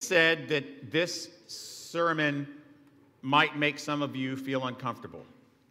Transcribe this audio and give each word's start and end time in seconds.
said 0.00 0.48
that 0.48 0.90
this 0.90 1.28
sermon 1.46 2.46
might 3.22 3.56
make 3.56 3.78
some 3.78 4.02
of 4.02 4.14
you 4.14 4.36
feel 4.36 4.66
uncomfortable. 4.66 5.24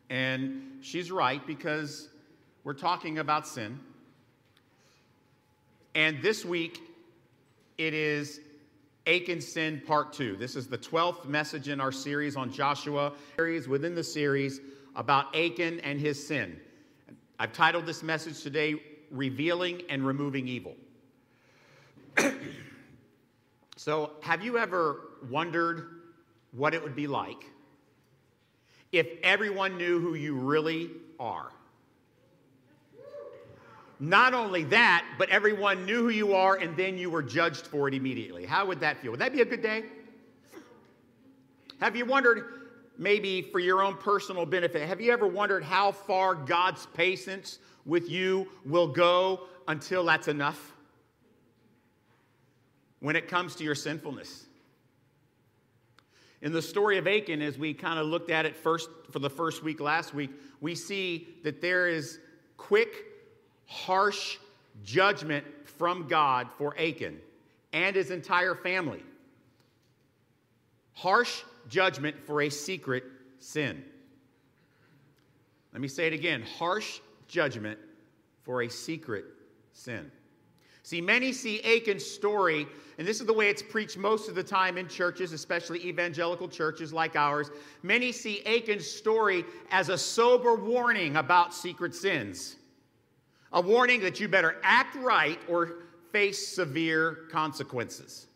And 0.10 0.80
she's 0.82 1.12
right 1.12 1.46
because 1.46 2.10
we're 2.64 2.74
talking 2.74 3.20
about 3.20 3.48
sin. 3.48 3.80
And 5.94 6.22
this 6.22 6.44
week, 6.44 6.80
it 7.78 7.94
is 7.94 8.42
Achan's 9.08 9.48
Sin 9.48 9.82
Part 9.86 10.14
2. 10.14 10.36
This 10.36 10.56
is 10.56 10.68
the 10.68 10.78
12th 10.78 11.26
message 11.26 11.70
in 11.70 11.80
our 11.80 11.92
series 11.92 12.36
on 12.36 12.52
Joshua, 12.52 13.14
series 13.38 13.68
within 13.68 13.96
the 13.96 14.04
series 14.04 14.60
about 14.96 15.36
Achan 15.36 15.80
and 15.82 16.00
his 16.00 16.28
sin. 16.28 16.60
I've 17.40 17.54
titled 17.54 17.86
this 17.86 18.02
message 18.02 18.42
today, 18.42 18.82
Revealing 19.12 19.84
and 19.90 20.06
Removing 20.06 20.48
Evil. 20.48 20.76
so, 23.86 24.14
have 24.22 24.44
you 24.44 24.58
ever 24.58 25.00
wondered 25.30 25.86
what 26.54 26.74
it 26.74 26.82
would 26.82 26.96
be 26.96 27.06
like 27.06 27.46
if 28.92 29.06
everyone 29.22 29.78
knew 29.78 30.00
who 30.00 30.16
you 30.16 30.34
really 30.34 30.90
are? 31.20 31.52
Not 34.00 34.34
only 34.34 34.64
that, 34.64 35.06
but 35.20 35.30
everyone 35.30 35.86
knew 35.86 36.02
who 36.02 36.10
you 36.10 36.34
are 36.34 36.56
and 36.56 36.76
then 36.76 36.98
you 36.98 37.12
were 37.12 37.22
judged 37.22 37.68
for 37.68 37.88
it 37.88 37.94
immediately. 37.94 38.44
How 38.44 38.66
would 38.66 38.80
that 38.80 38.98
feel? 38.98 39.12
Would 39.12 39.20
that 39.20 39.32
be 39.32 39.42
a 39.42 39.46
good 39.46 39.62
day? 39.62 39.84
Have 41.80 41.96
you 41.96 42.08
wondered, 42.08 42.72
maybe 42.98 43.44
for 43.44 43.60
your 43.60 43.84
own 43.84 43.98
personal 43.98 44.48
benefit, 44.48 44.88
have 44.88 45.00
you 45.00 45.14
ever 45.14 45.28
wondered 45.28 45.64
how 45.64 45.92
far 45.92 46.34
God's 46.34 46.88
patience 46.96 47.60
with 47.86 48.10
you 48.10 48.48
will 48.66 48.88
go 48.88 49.42
until 49.68 50.04
that's 50.04 50.28
enough? 50.28 50.75
When 53.06 53.16
it 53.16 53.28
comes 53.28 53.56
to 53.58 53.64
your 53.64 53.76
sinfulness. 53.76 54.48
In 56.42 56.54
the 56.54 56.62
story 56.64 56.98
of 56.98 57.06
Achan, 57.06 57.40
as 57.40 57.56
we 57.56 57.72
kind 57.72 58.00
of 58.00 58.08
looked 58.08 58.32
at 58.32 58.48
it 58.48 58.56
first 58.56 58.90
for 59.12 59.20
the 59.20 59.30
first 59.30 59.62
week 59.62 59.80
last 59.80 60.16
week, 60.16 60.32
we 60.60 60.74
see 60.74 61.28
that 61.44 61.62
there 61.62 61.88
is 61.88 62.18
quick 62.58 63.06
harsh 63.68 64.38
judgment 64.84 65.46
from 65.78 66.08
God 66.08 66.48
for 66.58 66.76
Achan 66.80 67.20
and 67.74 67.96
his 67.96 68.10
entire 68.10 68.56
family. 68.56 69.04
Harsh 70.94 71.44
judgment 71.70 72.16
for 72.26 72.42
a 72.42 72.50
secret 72.50 73.04
sin. 73.38 73.86
Let 75.74 75.80
me 75.80 75.90
say 75.90 76.08
it 76.08 76.14
again 76.14 76.42
harsh 76.58 77.02
judgment 77.28 77.78
for 78.42 78.64
a 78.64 78.68
secret 78.68 79.26
sin. 79.74 80.10
See, 80.86 81.02
many 81.02 81.34
see 81.34 81.62
Achan's 81.64 82.06
story, 82.06 82.68
and 83.00 83.08
this 83.08 83.20
is 83.20 83.26
the 83.26 83.34
way 83.34 83.50
it's 83.50 83.64
preached 83.64 83.98
most 83.98 84.30
of 84.30 84.36
the 84.36 84.44
time 84.44 84.78
in 84.78 84.88
churches, 84.88 85.34
especially 85.34 85.84
evangelical 85.84 86.48
churches 86.48 86.94
like 86.94 87.16
ours. 87.16 87.50
Many 87.82 88.12
see 88.12 88.44
Achan's 88.46 88.86
story 88.86 89.46
as 89.72 89.90
a 89.90 89.98
sober 89.98 90.54
warning 90.54 91.16
about 91.16 91.56
secret 91.56 91.96
sins 91.96 92.58
a 93.52 93.62
warning 93.62 94.00
that 94.02 94.20
you 94.20 94.28
better 94.28 94.58
act 94.62 94.96
right 94.98 95.40
or 95.48 95.78
face 96.12 96.48
severe 96.48 97.26
consequences. 97.32 98.28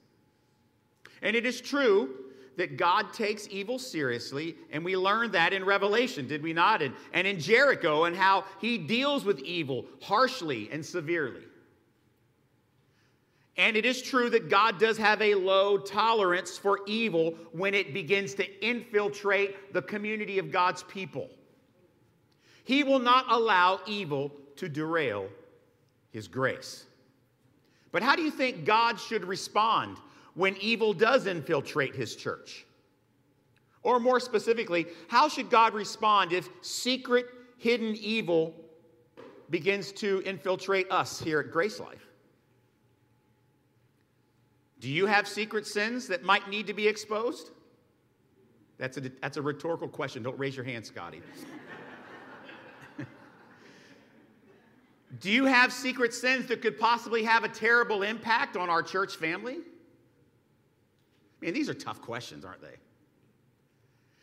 And 1.22 1.36
it 1.36 1.46
is 1.46 1.62
true 1.62 2.16
that 2.58 2.78
God 2.78 3.14
takes 3.14 3.48
evil 3.52 3.78
seriously, 3.78 4.56
and 4.72 4.84
we 4.84 4.98
learned 4.98 5.34
that 5.34 5.54
in 5.54 5.64
Revelation, 5.64 6.28
did 6.28 6.42
we 6.42 6.54
not? 6.54 6.82
And, 6.82 6.96
and 7.14 7.28
in 7.28 7.40
Jericho, 7.40 8.06
and 8.06 8.16
how 8.16 8.44
he 8.60 8.80
deals 8.80 9.24
with 9.24 9.40
evil 9.42 9.86
harshly 10.02 10.68
and 10.72 10.84
severely. 10.84 11.44
And 13.60 13.76
it 13.76 13.84
is 13.86 14.02
true 14.02 14.30
that 14.30 14.48
God 14.48 14.80
does 14.80 14.98
have 14.98 15.22
a 15.22 15.36
low 15.36 15.78
tolerance 15.78 16.58
for 16.58 16.80
evil 16.88 17.36
when 17.52 17.74
it 17.74 17.94
begins 17.94 18.34
to 18.36 18.66
infiltrate 18.66 19.74
the 19.74 19.82
community 19.82 20.40
of 20.40 20.50
God's 20.50 20.84
people. 20.84 21.30
He 22.64 22.86
will 22.86 23.00
not 23.00 23.26
allow 23.28 23.82
evil 23.86 24.32
to 24.56 24.70
derail 24.70 25.28
his 26.12 26.30
grace. 26.30 26.86
But 27.92 28.02
how 28.02 28.16
do 28.16 28.22
you 28.22 28.32
think 28.32 28.64
God 28.64 28.98
should 28.98 29.26
respond 29.26 29.98
when 30.36 30.56
evil 30.62 30.94
does 30.94 31.28
infiltrate 31.28 31.94
his 31.94 32.16
church? 32.16 32.66
Or 33.84 34.00
more 34.00 34.22
specifically, 34.22 34.88
how 35.10 35.28
should 35.28 35.50
God 35.50 35.74
respond 35.74 36.32
if 36.32 36.48
secret, 36.62 37.26
hidden 37.58 37.94
evil 37.98 38.54
begins 39.50 39.92
to 39.94 40.22
infiltrate 40.26 40.90
us 40.90 41.20
here 41.20 41.42
at 41.42 41.52
Grace 41.52 41.82
Life? 41.82 42.09
Do 44.80 44.90
you 44.90 45.06
have 45.06 45.28
secret 45.28 45.68
sins 45.68 46.08
that 46.08 46.24
might 46.24 46.50
need 46.50 46.68
to 46.68 46.74
be 46.74 46.88
exposed? 46.88 47.52
That's 48.78 48.98
a, 48.98 49.02
that's 49.22 49.38
a 49.38 49.42
rhetorical 49.42 49.90
question. 49.90 50.24
Don't 50.24 50.40
raise 50.40 50.56
your 50.56 50.64
hand, 50.64 50.86
Scotty. 50.86 51.22
Do 55.20 55.30
you 55.30 55.46
have 55.46 55.74
secret 55.74 56.14
sins 56.14 56.46
that 56.48 56.62
could 56.62 56.80
possibly 56.80 57.24
have 57.24 57.44
a 57.44 57.50
terrible 57.50 58.04
impact 58.04 58.56
on 58.56 58.70
our 58.70 58.82
church 58.82 59.18
family? 59.18 59.58
I 61.42 61.46
mean, 61.46 61.54
these 61.54 61.70
are 61.70 61.74
tough 61.74 62.02
questions, 62.02 62.46
aren't 62.46 62.62
they? 62.62 62.78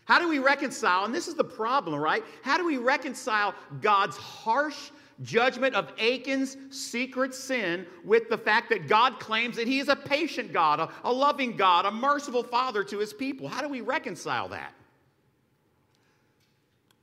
How 0.07 0.19
do 0.21 0.29
we 0.29 0.39
reconcile, 0.39 1.05
and 1.05 1.15
this 1.15 1.29
is 1.29 1.35
the 1.35 1.45
problem, 1.45 2.01
right? 2.01 2.25
How 2.43 2.57
do 2.57 2.65
we 2.65 2.79
reconcile 2.79 3.55
God's 3.83 4.17
harsh 4.17 4.91
judgment 5.23 5.75
of 5.75 5.93
Achan's 5.99 6.57
secret 6.71 7.35
sin 7.35 7.87
with 8.05 8.29
the 8.29 8.39
fact 8.39 8.69
that 8.71 8.89
God 8.89 9.19
claims 9.19 9.57
that 9.57 9.67
He 9.67 9.79
is 9.79 9.89
a 9.89 9.97
patient 9.97 10.53
God, 10.53 10.81
a, 10.81 10.91
a 11.05 11.13
loving 11.13 11.57
God, 11.57 11.87
a 11.87 11.91
merciful 11.91 12.43
Father 12.43 12.85
to 12.85 12.99
His 12.99 13.13
people? 13.13 13.49
How 13.49 13.63
do 13.63 13.69
we 13.69 13.81
reconcile 13.81 14.49
that? 14.49 14.73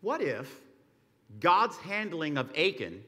What 0.02 0.22
if 0.22 0.62
God's 1.40 1.78
handling 1.78 2.38
of 2.38 2.50
Achan 2.58 3.04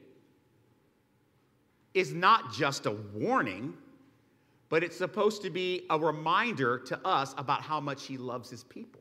is 1.94 2.12
not 2.12 2.52
just 2.52 2.86
a 2.86 2.92
warning, 3.14 3.72
but 4.68 4.84
it's 4.84 4.96
supposed 4.96 5.42
to 5.42 5.50
be 5.50 5.86
a 5.90 5.98
reminder 5.98 6.78
to 6.78 7.06
us 7.06 7.34
about 7.38 7.62
how 7.62 7.80
much 7.80 8.04
he 8.04 8.18
loves 8.18 8.50
his 8.50 8.64
people. 8.64 9.00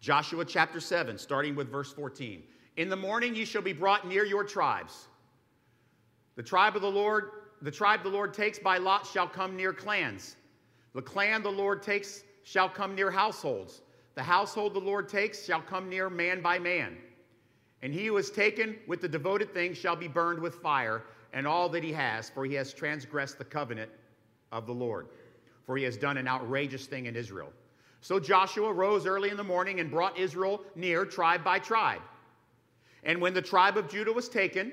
Joshua 0.00 0.44
chapter 0.44 0.78
7, 0.78 1.16
starting 1.18 1.54
with 1.54 1.70
verse 1.70 1.92
14. 1.92 2.42
In 2.78 2.88
the 2.88 2.96
morning 2.96 3.34
you 3.34 3.44
shall 3.44 3.60
be 3.60 3.72
brought 3.72 4.06
near 4.06 4.24
your 4.24 4.44
tribes. 4.44 5.08
The 6.36 6.44
tribe 6.44 6.76
of 6.76 6.82
the 6.82 6.90
Lord, 6.90 7.30
the 7.60 7.72
tribe 7.72 8.04
the 8.04 8.08
Lord 8.08 8.32
takes 8.32 8.56
by 8.56 8.78
lot 8.78 9.04
shall 9.04 9.26
come 9.26 9.56
near 9.56 9.72
clans. 9.72 10.36
The 10.94 11.02
clan 11.02 11.42
the 11.42 11.50
Lord 11.50 11.82
takes 11.82 12.22
shall 12.44 12.68
come 12.68 12.94
near 12.94 13.10
households. 13.10 13.82
The 14.14 14.22
household 14.22 14.74
the 14.74 14.80
Lord 14.80 15.08
takes 15.08 15.44
shall 15.44 15.60
come 15.60 15.88
near 15.88 16.08
man 16.08 16.40
by 16.40 16.60
man. 16.60 16.96
And 17.82 17.92
he 17.92 18.06
who 18.06 18.16
is 18.16 18.30
taken 18.30 18.76
with 18.86 19.00
the 19.00 19.08
devoted 19.08 19.52
things 19.52 19.76
shall 19.76 19.96
be 19.96 20.06
burned 20.06 20.38
with 20.38 20.54
fire 20.54 21.02
and 21.32 21.48
all 21.48 21.68
that 21.70 21.82
he 21.82 21.92
has, 21.92 22.30
for 22.30 22.46
he 22.46 22.54
has 22.54 22.72
transgressed 22.72 23.38
the 23.38 23.44
covenant 23.44 23.90
of 24.52 24.66
the 24.66 24.72
Lord, 24.72 25.08
for 25.66 25.76
he 25.76 25.82
has 25.82 25.96
done 25.96 26.16
an 26.16 26.28
outrageous 26.28 26.86
thing 26.86 27.06
in 27.06 27.16
Israel. 27.16 27.52
So 28.02 28.20
Joshua 28.20 28.72
rose 28.72 29.04
early 29.04 29.30
in 29.30 29.36
the 29.36 29.42
morning 29.42 29.80
and 29.80 29.90
brought 29.90 30.16
Israel 30.16 30.62
near 30.76 31.04
tribe 31.04 31.42
by 31.42 31.58
tribe. 31.58 32.02
And 33.04 33.20
when 33.20 33.34
the 33.34 33.42
tribe 33.42 33.76
of 33.76 33.88
Judah 33.88 34.12
was 34.12 34.28
taken, 34.28 34.72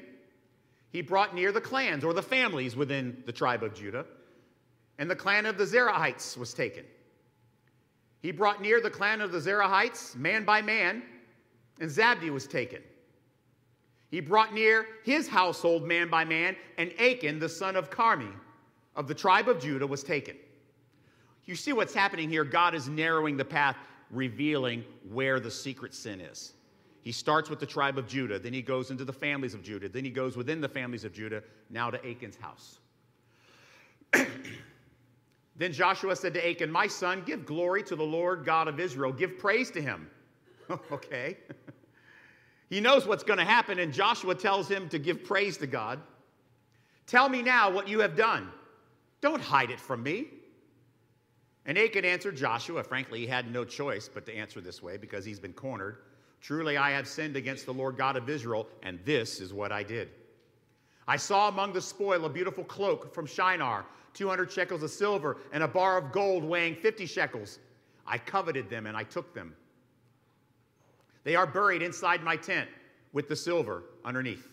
he 0.89 1.01
brought 1.01 1.35
near 1.35 1.51
the 1.51 1.61
clans 1.61 2.03
or 2.03 2.13
the 2.13 2.23
families 2.23 2.75
within 2.75 3.21
the 3.25 3.31
tribe 3.31 3.63
of 3.63 3.73
Judah. 3.73 4.05
And 4.97 5.09
the 5.09 5.15
clan 5.15 5.45
of 5.45 5.57
the 5.57 5.65
Zerahites 5.65 6.37
was 6.37 6.53
taken. 6.53 6.85
He 8.21 8.31
brought 8.31 8.61
near 8.61 8.81
the 8.81 8.89
clan 8.89 9.21
of 9.21 9.31
the 9.31 9.39
Zerahites, 9.39 10.15
man 10.15 10.45
by 10.45 10.61
man, 10.61 11.03
and 11.79 11.89
Zabdi 11.89 12.31
was 12.31 12.47
taken. 12.47 12.81
He 14.09 14.19
brought 14.21 14.53
near 14.53 14.87
his 15.03 15.27
household 15.27 15.85
man 15.85 16.09
by 16.09 16.23
man, 16.23 16.55
and 16.77 16.91
Achan, 16.99 17.39
the 17.39 17.49
son 17.49 17.75
of 17.75 17.89
Carmi, 17.89 18.31
of 18.95 19.07
the 19.07 19.13
tribe 19.13 19.49
of 19.49 19.59
Judah, 19.59 19.85
was 19.85 20.03
taken. 20.03 20.37
You 21.45 21.55
see 21.55 21.73
what's 21.73 21.93
happening 21.93 22.29
here? 22.29 22.43
God 22.43 22.73
is 22.73 22.87
narrowing 22.87 23.37
the 23.37 23.45
path, 23.45 23.77
revealing 24.09 24.83
where 25.11 25.39
the 25.39 25.51
secret 25.51 25.93
sin 25.93 26.21
is. 26.21 26.53
He 27.05 27.11
starts 27.11 27.51
with 27.51 27.59
the 27.59 27.67
tribe 27.67 27.99
of 27.99 28.07
Judah, 28.07 28.39
then 28.39 28.51
he 28.51 28.63
goes 28.63 28.89
into 28.89 29.05
the 29.05 29.13
families 29.13 29.53
of 29.53 29.61
Judah, 29.61 29.87
then 29.87 30.03
he 30.03 30.09
goes 30.09 30.35
within 30.35 30.59
the 30.59 30.67
families 30.67 31.03
of 31.03 31.13
Judah, 31.13 31.43
now 31.69 31.91
to 31.91 32.03
Achan's 32.03 32.35
house. 32.35 32.79
then 35.55 35.71
Joshua 35.71 36.15
said 36.15 36.33
to 36.33 36.49
Achan, 36.49 36.71
My 36.71 36.87
son, 36.87 37.21
give 37.23 37.45
glory 37.45 37.83
to 37.83 37.95
the 37.95 38.03
Lord 38.03 38.43
God 38.43 38.67
of 38.67 38.79
Israel, 38.79 39.13
give 39.13 39.37
praise 39.37 39.69
to 39.71 39.81
him. 39.81 40.09
okay. 40.91 41.37
He 42.67 42.81
knows 42.81 43.05
what's 43.05 43.23
going 43.23 43.37
to 43.37 43.45
happen, 43.45 43.77
and 43.77 43.93
Joshua 43.93 44.33
tells 44.33 44.67
him 44.67 44.89
to 44.89 44.97
give 44.97 45.23
praise 45.23 45.55
to 45.57 45.67
God. 45.67 45.99
Tell 47.05 47.29
me 47.29 47.43
now 47.43 47.69
what 47.69 47.87
you 47.87 47.99
have 47.99 48.15
done. 48.17 48.49
Don't 49.21 49.39
hide 49.39 49.69
it 49.69 49.79
from 49.79 50.01
me. 50.01 50.29
And 51.67 51.77
Achan 51.77 52.03
answered 52.03 52.35
Joshua. 52.35 52.83
Frankly, 52.83 53.19
he 53.19 53.27
had 53.27 53.53
no 53.53 53.65
choice 53.65 54.09
but 54.11 54.25
to 54.25 54.35
answer 54.35 54.61
this 54.61 54.81
way 54.81 54.97
because 54.97 55.23
he's 55.23 55.39
been 55.39 55.53
cornered. 55.53 55.97
Truly, 56.45 56.77
I 56.77 56.91
have 56.91 57.07
sinned 57.07 57.35
against 57.35 57.65
the 57.65 57.73
Lord 57.73 57.97
God 57.97 58.15
of 58.15 58.29
Israel, 58.29 58.67
and 58.83 58.99
this 59.03 59.39
is 59.39 59.51
what 59.51 59.71
I 59.71 59.81
did. 59.81 60.09
I 61.07 61.17
saw 61.17 61.47
among 61.47 61.73
the 61.73 61.81
spoil 61.81 62.23
a 62.23 62.29
beautiful 62.29 62.63
cloak 62.63 63.11
from 63.15 63.25
Shinar, 63.25 63.83
200 64.13 64.51
shekels 64.51 64.83
of 64.83 64.91
silver, 64.91 65.37
and 65.53 65.63
a 65.63 65.67
bar 65.67 65.97
of 65.97 66.11
gold 66.11 66.43
weighing 66.43 66.75
50 66.75 67.07
shekels. 67.07 67.57
I 68.05 68.19
coveted 68.19 68.69
them 68.69 68.85
and 68.85 68.95
I 68.95 69.01
took 69.01 69.33
them. 69.33 69.55
They 71.23 71.35
are 71.35 71.47
buried 71.47 71.81
inside 71.81 72.21
my 72.21 72.35
tent 72.35 72.69
with 73.11 73.27
the 73.27 73.35
silver 73.35 73.81
underneath. 74.03 74.47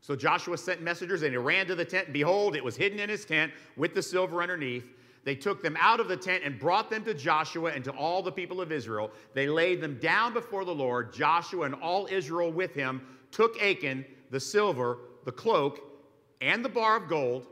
So 0.00 0.16
Joshua 0.16 0.58
sent 0.58 0.82
messengers 0.82 1.22
and 1.22 1.30
he 1.30 1.36
ran 1.36 1.68
to 1.68 1.76
the 1.76 1.84
tent, 1.84 2.06
and 2.06 2.12
behold, 2.12 2.56
it 2.56 2.64
was 2.64 2.74
hidden 2.74 2.98
in 2.98 3.08
his 3.08 3.24
tent 3.24 3.52
with 3.76 3.94
the 3.94 4.02
silver 4.02 4.42
underneath. 4.42 4.86
They 5.24 5.34
took 5.36 5.62
them 5.62 5.76
out 5.80 6.00
of 6.00 6.08
the 6.08 6.16
tent 6.16 6.42
and 6.44 6.58
brought 6.58 6.90
them 6.90 7.04
to 7.04 7.14
Joshua 7.14 7.70
and 7.72 7.84
to 7.84 7.92
all 7.92 8.22
the 8.22 8.32
people 8.32 8.60
of 8.60 8.72
Israel. 8.72 9.10
They 9.34 9.46
laid 9.46 9.80
them 9.80 9.98
down 10.00 10.32
before 10.32 10.64
the 10.64 10.74
Lord. 10.74 11.12
Joshua 11.12 11.66
and 11.66 11.74
all 11.76 12.08
Israel 12.10 12.50
with 12.50 12.74
him 12.74 13.02
took 13.30 13.60
Achan, 13.62 14.04
the 14.30 14.40
silver, 14.40 14.98
the 15.24 15.32
cloak, 15.32 15.80
and 16.40 16.64
the 16.64 16.68
bar 16.68 16.96
of 16.96 17.08
gold, 17.08 17.46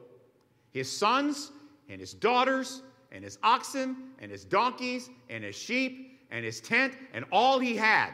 his 0.73 0.91
sons 0.91 1.53
and 1.89 2.01
his 2.01 2.13
daughters, 2.13 2.83
and 3.13 3.25
his 3.25 3.39
oxen, 3.43 4.11
and 4.21 4.31
his 4.31 4.45
donkeys, 4.45 5.11
and 5.29 5.43
his 5.45 5.57
sheep, 5.57 6.21
and 6.31 6.45
his 6.45 6.61
tent, 6.61 6.95
and 7.13 7.25
all 7.33 7.59
he 7.59 7.77
had 7.77 8.11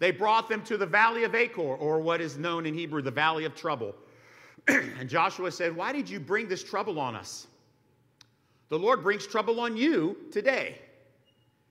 they 0.00 0.10
brought 0.10 0.48
them 0.48 0.62
to 0.64 0.78
the 0.78 0.86
valley 0.86 1.24
of 1.24 1.34
Achor, 1.34 1.60
or 1.60 2.00
what 2.00 2.22
is 2.22 2.38
known 2.38 2.64
in 2.66 2.74
Hebrew, 2.74 3.02
the 3.02 3.10
valley 3.10 3.44
of 3.44 3.54
trouble. 3.54 3.94
and 4.68 5.08
Joshua 5.08 5.52
said, 5.52 5.76
Why 5.76 5.92
did 5.92 6.08
you 6.08 6.18
bring 6.18 6.48
this 6.48 6.64
trouble 6.64 6.98
on 6.98 7.14
us? 7.14 7.46
The 8.70 8.78
Lord 8.78 9.02
brings 9.02 9.26
trouble 9.26 9.60
on 9.60 9.76
you 9.76 10.16
today. 10.32 10.78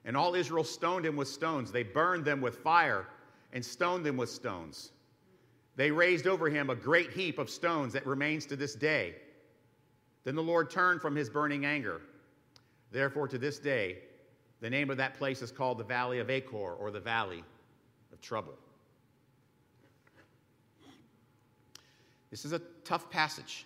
And 0.06 0.16
all 0.16 0.36
Israel 0.36 0.64
stoned 0.64 1.06
him 1.06 1.16
with 1.16 1.28
stones. 1.28 1.72
They 1.72 1.84
burned 1.84 2.24
them 2.24 2.42
with 2.42 2.58
fire 2.58 3.08
and 3.52 3.66
stoned 3.66 4.06
them 4.06 4.18
with 4.18 4.30
stones. 4.30 4.92
They 5.76 5.92
raised 5.92 6.28
over 6.28 6.50
him 6.50 6.70
a 6.70 6.76
great 6.76 7.12
heap 7.12 7.40
of 7.40 7.50
stones 7.50 7.94
that 7.94 8.06
remains 8.06 8.46
to 8.48 8.56
this 8.56 8.76
day. 8.76 9.16
Then 10.26 10.36
the 10.36 10.44
Lord 10.44 10.70
turned 10.70 11.02
from 11.02 11.16
his 11.16 11.30
burning 11.30 11.66
anger. 11.66 12.02
Therefore, 12.92 13.28
to 13.28 13.38
this 13.38 13.60
day, 13.60 14.00
the 14.62 14.70
name 14.70 14.90
of 14.90 14.98
that 14.98 15.18
place 15.18 15.42
is 15.42 15.52
called 15.52 15.78
the 15.78 15.86
Valley 15.86 16.20
of 16.20 16.30
Achor, 16.30 16.74
or 16.74 16.92
the 16.92 17.00
Valley 17.00 17.44
of 18.12 18.20
trouble. 18.20 18.56
This 22.30 22.44
is 22.44 22.52
a 22.52 22.60
tough 22.84 23.10
passage, 23.10 23.66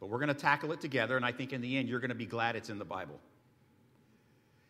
but 0.00 0.08
we're 0.08 0.18
going 0.18 0.28
to 0.28 0.34
tackle 0.34 0.72
it 0.72 0.80
together, 0.80 1.16
and 1.16 1.24
I 1.24 1.32
think 1.32 1.52
in 1.52 1.60
the 1.60 1.76
end, 1.76 1.88
you're 1.88 2.00
going 2.00 2.10
to 2.10 2.14
be 2.14 2.26
glad 2.26 2.56
it's 2.56 2.70
in 2.70 2.78
the 2.78 2.84
Bible. 2.84 3.18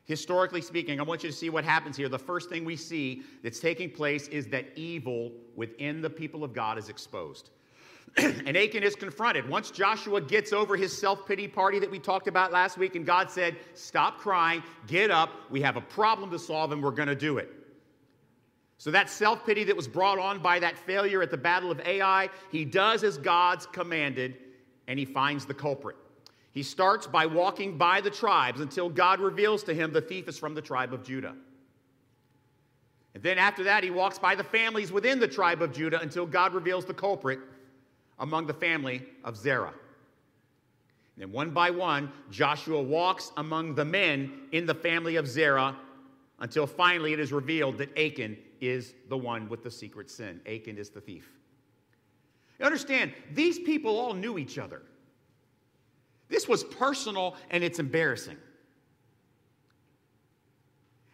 Historically 0.05 0.63
speaking, 0.63 1.01
I 1.01 1.03
want 1.03 1.23
you 1.23 1.29
to 1.29 1.37
see 1.37 1.51
what 1.51 1.65
happens 1.65 1.97
here. 1.97 2.09
The 2.09 2.19
first 2.19 2.49
thing 2.49 2.65
we 2.65 2.77
see 2.77 3.23
that's 3.43 3.61
taking 3.61 3.91
place 3.91 4.27
is 4.29 4.47
that 4.47 4.67
evil 4.75 5.33
within 5.55 6.01
the 6.01 6.09
people 6.09 6.45
of 6.45 6.55
God 6.55 6.79
is 6.79 6.89
exposed. 6.89 7.51
and 8.17 8.57
Achan 8.57 8.83
is 8.83 8.95
confronted. 8.95 9.47
Once 9.47 9.71
Joshua 9.71 10.23
gets 10.23 10.55
over 10.55 10.77
his 10.77 10.97
self 10.97 11.27
pity 11.27 11.47
party 11.47 11.79
that 11.79 11.91
we 11.91 11.99
talked 11.99 12.27
about 12.27 12.53
last 12.53 12.79
week, 12.79 12.97
and 12.97 13.05
God 13.05 13.31
said, 13.31 13.57
Stop 13.75 14.19
crying, 14.19 14.63
get 14.87 15.11
up, 15.11 15.31
we 15.51 15.61
have 15.61 15.77
a 15.77 15.83
problem 15.83 16.31
to 16.31 16.39
solve, 16.39 16.73
and 16.73 16.83
we're 16.83 16.91
going 16.91 17.09
to 17.09 17.15
do 17.15 17.37
it. 17.37 17.53
So, 18.79 18.91
that 18.91 19.11
self 19.11 19.45
pity 19.45 19.63
that 19.65 19.77
was 19.77 19.87
brought 19.87 20.19
on 20.19 20.39
by 20.39 20.59
that 20.61 20.79
failure 20.79 21.21
at 21.21 21.31
the 21.31 21.37
Battle 21.37 21.71
of 21.71 21.81
Ai, 21.81 22.31
he 22.51 22.65
does 22.65 23.05
as 23.05 23.19
God's 23.19 23.67
commanded 23.67 24.39
and 24.89 24.99
he 24.99 25.05
finds 25.05 25.45
the 25.45 25.55
culprit. 25.55 25.97
He 26.51 26.65
starts 26.65 27.07
by 27.07 27.27
walking 27.27 27.79
by 27.79 28.01
the 28.01 28.11
tribes 28.11 28.61
until 28.61 28.89
God 28.89 29.21
reveals 29.21 29.63
to 29.65 29.75
him 29.75 29.93
the 29.93 30.01
thief 30.01 30.27
is 30.27 30.39
from 30.39 30.55
the 30.55 30.63
tribe 30.63 30.93
of 30.93 31.05
Judah. 31.05 31.37
And 33.15 33.23
then 33.23 33.39
after 33.39 33.65
that, 33.65 33.85
he 33.85 33.91
walks 33.91 34.19
by 34.19 34.35
the 34.35 34.43
families 34.43 34.91
within 34.91 35.21
the 35.21 35.29
tribe 35.29 35.63
of 35.63 35.73
Judah 35.73 36.01
until 36.01 36.27
God 36.27 36.55
reveals 36.55 36.85
the 36.85 36.95
culprit 36.95 37.39
among 38.19 38.47
the 38.47 38.55
family 38.55 39.03
of 39.25 39.37
Zerah. 39.37 39.75
And 41.17 41.23
then 41.23 41.33
one 41.33 41.51
by 41.51 41.71
one, 41.71 42.11
Joshua 42.31 42.81
walks 42.81 43.31
among 43.37 43.75
the 43.75 43.85
men 43.85 44.33
in 44.53 44.67
the 44.67 44.75
family 44.75 45.17
of 45.17 45.29
Zerah 45.29 45.77
until 46.41 46.67
finally 46.67 47.13
it 47.13 47.21
is 47.21 47.33
revealed 47.33 47.79
that 47.79 47.97
Achan 47.99 48.39
is 48.61 48.95
the 49.09 49.19
one 49.19 49.49
with 49.49 49.63
the 49.63 49.71
secret 49.71 50.11
sin. 50.11 50.41
Achan 50.47 50.79
is 50.79 50.91
the 50.91 51.01
thief. 51.01 51.38
Understand, 52.61 53.13
these 53.33 53.59
people 53.59 53.99
all 53.99 54.15
knew 54.15 54.39
each 54.39 54.59
other. 54.59 54.83
This 56.29 56.49
was 56.49 56.65
personal 56.65 57.37
and 57.51 57.63
it's 57.63 57.79
embarrassing. 57.79 58.37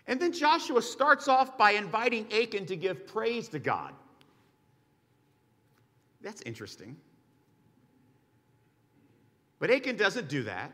And 0.06 0.20
then 0.20 0.32
Joshua 0.32 0.82
starts 0.82 1.28
off 1.28 1.56
by 1.56 1.72
inviting 1.72 2.26
Achan 2.32 2.66
to 2.66 2.76
give 2.76 3.06
praise 3.06 3.48
to 3.48 3.58
God. 3.58 3.94
That's 6.20 6.42
interesting. 6.42 6.96
But 9.58 9.70
Achan 9.70 9.96
doesn't 9.96 10.28
do 10.28 10.42
that. 10.44 10.72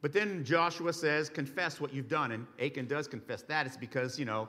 But 0.00 0.12
then 0.12 0.44
Joshua 0.44 0.92
says, 0.92 1.30
confess 1.30 1.80
what 1.80 1.92
you've 1.92 2.08
done. 2.08 2.32
And 2.32 2.46
Achan 2.62 2.86
does 2.86 3.08
confess 3.08 3.42
that. 3.42 3.66
It's 3.66 3.76
because, 3.76 4.18
you 4.18 4.26
know, 4.26 4.48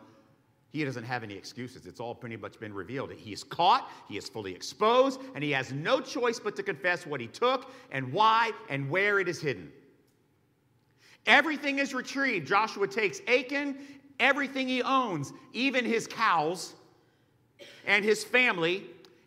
he 0.80 0.86
doesn't 0.86 1.06
have 1.06 1.24
any 1.24 1.36
excuses. 1.36 1.86
It's 1.86 2.00
all 2.00 2.14
pretty 2.14 2.36
much 2.36 2.60
been 2.60 2.74
revealed. 2.74 3.12
He 3.14 3.32
is 3.32 3.44
caught, 3.44 3.90
he 4.10 4.18
is 4.18 4.28
fully 4.28 4.54
exposed, 4.54 5.22
and 5.34 5.44
he 5.44 5.52
has 5.52 5.72
no 5.72 6.02
choice 6.02 6.40
but 6.40 6.56
to 6.58 6.64
confess 6.64 7.06
what 7.06 7.22
he 7.22 7.28
took 7.28 7.72
and 7.92 8.12
why 8.12 8.52
and 8.70 8.90
where 8.90 9.20
it 9.20 9.30
is 9.30 9.40
hidden. 9.40 9.72
Everything 11.26 11.80
is 11.80 11.94
retrieved. 11.94 12.46
Joshua 12.46 12.88
takes 12.88 13.22
Achan, 13.28 13.78
everything 14.20 14.68
he 14.68 14.84
owns, 14.84 15.32
even 15.54 15.86
his 15.86 16.08
cows 16.08 16.74
and 17.88 18.04
his 18.04 18.24
family, 18.24 18.84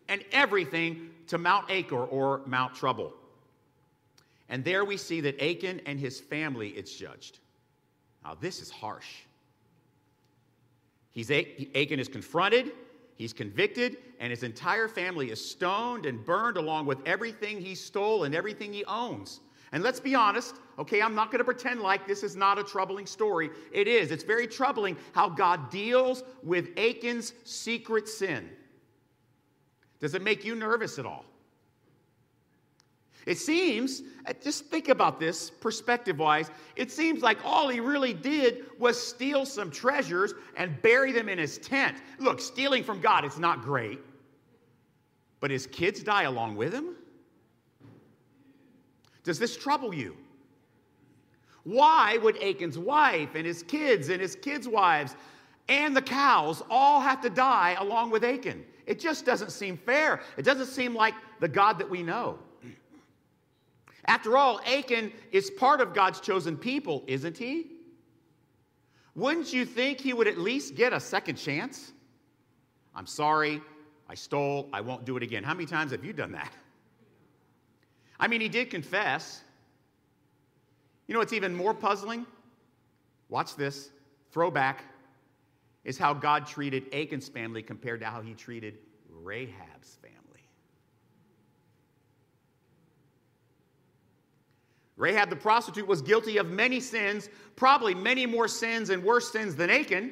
and 0.07 0.23
everything 0.31 1.09
to 1.27 1.37
Mount 1.37 1.65
Achor 1.69 2.05
or 2.05 2.41
Mount 2.45 2.75
Trouble. 2.75 3.13
And 4.49 4.63
there 4.63 4.85
we 4.85 4.97
see 4.97 5.21
that 5.21 5.41
Achan 5.41 5.81
and 5.85 5.99
his 5.99 6.19
family 6.19 6.69
it's 6.69 6.95
judged. 6.95 7.39
Now, 8.23 8.35
this 8.39 8.61
is 8.61 8.69
harsh. 8.69 9.23
He's, 11.11 11.31
Achan 11.31 11.99
is 11.99 12.07
confronted, 12.07 12.71
he's 13.15 13.33
convicted, 13.33 13.97
and 14.19 14.31
his 14.31 14.43
entire 14.43 14.87
family 14.87 15.31
is 15.31 15.43
stoned 15.43 16.05
and 16.05 16.23
burned 16.23 16.57
along 16.57 16.85
with 16.85 16.99
everything 17.05 17.59
he 17.59 17.75
stole 17.75 18.23
and 18.25 18.35
everything 18.35 18.71
he 18.71 18.85
owns. 18.85 19.41
And 19.71 19.83
let's 19.83 19.99
be 19.99 20.15
honest, 20.15 20.55
okay, 20.79 21.01
I'm 21.01 21.13
not 21.13 21.31
going 21.31 21.39
to 21.39 21.45
pretend 21.45 21.81
like 21.81 22.07
this 22.07 22.23
is 22.23 22.35
not 22.35 22.57
a 22.57 22.63
troubling 22.63 23.05
story. 23.05 23.49
It 23.71 23.87
is. 23.87 24.11
It's 24.11 24.23
very 24.23 24.47
troubling 24.47 24.97
how 25.11 25.29
God 25.29 25.69
deals 25.69 26.23
with 26.43 26.69
Achan's 26.77 27.33
secret 27.43 28.07
sin. 28.07 28.49
Does 29.99 30.15
it 30.15 30.23
make 30.23 30.43
you 30.43 30.55
nervous 30.55 30.97
at 30.97 31.05
all? 31.05 31.25
It 33.29 33.37
seems, 33.37 34.01
uh, 34.25 34.33
just 34.41 34.65
think 34.65 34.89
about 34.89 35.19
this 35.19 35.51
perspective 35.51 36.17
wise, 36.17 36.49
it 36.75 36.91
seems 36.91 37.21
like 37.21 37.37
all 37.45 37.69
he 37.69 37.79
really 37.79 38.11
did 38.11 38.65
was 38.79 38.99
steal 38.99 39.45
some 39.45 39.69
treasures 39.69 40.33
and 40.57 40.81
bury 40.81 41.11
them 41.11 41.29
in 41.29 41.37
his 41.37 41.59
tent. 41.59 41.97
Look, 42.17 42.41
stealing 42.41 42.83
from 42.83 42.99
God, 42.99 43.23
it's 43.23 43.37
not 43.37 43.61
great, 43.61 43.99
but 45.41 45.51
his 45.51 45.67
kids 45.67 46.01
die 46.01 46.23
along 46.23 46.55
with 46.55 46.73
him? 46.73 46.95
Does 49.23 49.37
this 49.37 49.55
trouble 49.55 49.93
you? 49.93 50.17
Why 51.65 52.17
would 52.23 52.35
Achan's 52.41 52.79
wife 52.79 53.35
and 53.35 53.45
his 53.45 53.61
kids 53.61 54.09
and 54.09 54.19
his 54.19 54.35
kids' 54.37 54.67
wives 54.67 55.15
and 55.67 55.95
the 55.95 56.01
cows 56.01 56.63
all 56.67 56.99
have 56.99 57.21
to 57.21 57.29
die 57.29 57.75
along 57.79 58.09
with 58.09 58.23
Achan? 58.23 58.65
It 58.87 58.99
just 58.99 59.23
doesn't 59.23 59.51
seem 59.51 59.77
fair. 59.77 60.21
It 60.35 60.45
doesn't 60.45 60.65
seem 60.65 60.95
like 60.95 61.13
the 61.39 61.47
God 61.47 61.77
that 61.77 61.87
we 61.87 62.01
know. 62.01 62.39
After 64.05 64.37
all, 64.37 64.59
Achan 64.65 65.11
is 65.31 65.49
part 65.51 65.81
of 65.81 65.93
God's 65.93 66.19
chosen 66.19 66.57
people, 66.57 67.03
isn't 67.07 67.37
he? 67.37 67.67
Wouldn't 69.15 69.51
you 69.51 69.65
think 69.65 69.99
he 69.99 70.13
would 70.13 70.27
at 70.27 70.37
least 70.37 70.75
get 70.75 70.93
a 70.93 70.99
second 70.99 71.35
chance? 71.35 71.91
I'm 72.95 73.05
sorry, 73.05 73.61
I 74.07 74.15
stole, 74.15 74.69
I 74.73 74.81
won't 74.81 75.05
do 75.05 75.17
it 75.17 75.23
again. 75.23 75.43
How 75.43 75.53
many 75.53 75.65
times 75.65 75.91
have 75.91 76.03
you 76.03 76.13
done 76.13 76.31
that? 76.31 76.51
I 78.19 78.27
mean, 78.27 78.41
he 78.41 78.49
did 78.49 78.69
confess. 78.69 79.41
You 81.07 81.13
know 81.13 81.19
what's 81.19 81.33
even 81.33 81.55
more 81.55 81.73
puzzling? 81.73 82.25
Watch 83.29 83.55
this. 83.55 83.91
Throwback 84.31 84.83
is 85.83 85.97
how 85.97 86.13
God 86.13 86.45
treated 86.45 86.85
Achan's 86.93 87.29
family 87.29 87.63
compared 87.63 87.99
to 88.01 88.05
how 88.05 88.21
he 88.21 88.33
treated 88.33 88.77
Rahab's 89.09 89.97
family. 90.01 90.18
Rahab 94.99 95.29
the 95.29 95.35
prostitute 95.35 95.87
was 95.87 96.01
guilty 96.01 96.37
of 96.37 96.51
many 96.51 96.81
sins, 96.81 97.29
probably 97.55 97.95
many 97.95 98.25
more 98.25 98.49
sins 98.49 98.89
and 98.89 99.01
worse 99.01 99.31
sins 99.31 99.55
than 99.55 99.69
Achan, 99.69 100.11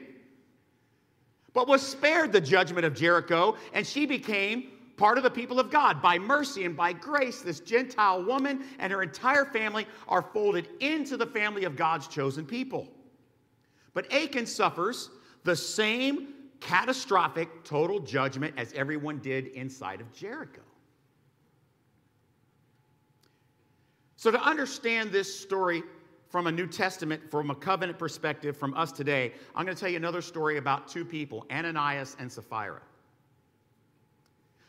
but 1.54 1.68
was 1.68 1.82
spared 1.86 2.32
the 2.32 2.40
judgment 2.40 2.86
of 2.86 2.96
Jericho, 2.96 3.58
and 3.74 3.86
she 3.86 4.06
became 4.06 4.72
part 4.96 5.18
of 5.18 5.26
the 5.26 5.30
people 5.30 5.60
of 5.60 5.70
God. 5.70 6.02
By 6.02 6.18
mercy 6.18 6.64
and 6.64 6.76
by 6.76 6.94
grace, 6.94 7.42
this 7.42 7.60
Gentile 7.60 8.24
woman 8.24 8.64
and 8.80 8.92
her 8.94 9.04
entire 9.04 9.44
family 9.44 9.86
are 10.08 10.22
folded 10.22 10.70
into 10.80 11.18
the 11.18 11.28
family 11.28 11.66
of 11.66 11.76
God's 11.76 12.08
chosen 12.08 12.46
people. 12.46 12.88
But 13.94 14.12
Achan 14.14 14.46
suffers 14.46 15.10
the 15.44 15.56
same 15.56 16.30
catastrophic 16.62 17.66
total 17.66 18.00
judgment 18.00 18.54
as 18.56 18.72
everyone 18.72 19.20
did 19.20 19.48
inside 19.48 20.00
of 20.00 20.14
Jericho. 20.14 20.62
So, 24.18 24.32
to 24.32 24.42
understand 24.42 25.12
this 25.12 25.34
story 25.34 25.84
from 26.30 26.48
a 26.48 26.52
New 26.52 26.68
Testament, 26.68 27.30
from 27.30 27.52
a 27.52 27.56
covenant 27.56 28.00
perspective, 28.00 28.58
from 28.58 28.74
us 28.74 28.92
today, 28.92 29.32
I'm 29.56 29.64
going 29.64 29.76
to 29.76 29.80
tell 29.80 29.90
you 29.90 29.98
another 29.98 30.22
story 30.22 30.58
about 30.58 30.88
two 30.88 31.06
people, 31.06 31.46
Ananias 31.52 32.18
and 32.20 32.32
Sapphira. 32.32 32.82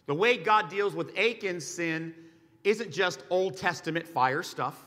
The 0.06 0.14
way 0.14 0.36
God 0.36 0.68
deals 0.68 0.94
with 0.94 1.14
Achan's 1.16 1.66
sin 1.66 2.14
isn't 2.62 2.92
just 2.92 3.24
Old 3.30 3.56
Testament 3.56 4.06
fire 4.06 4.42
stuff. 4.42 4.84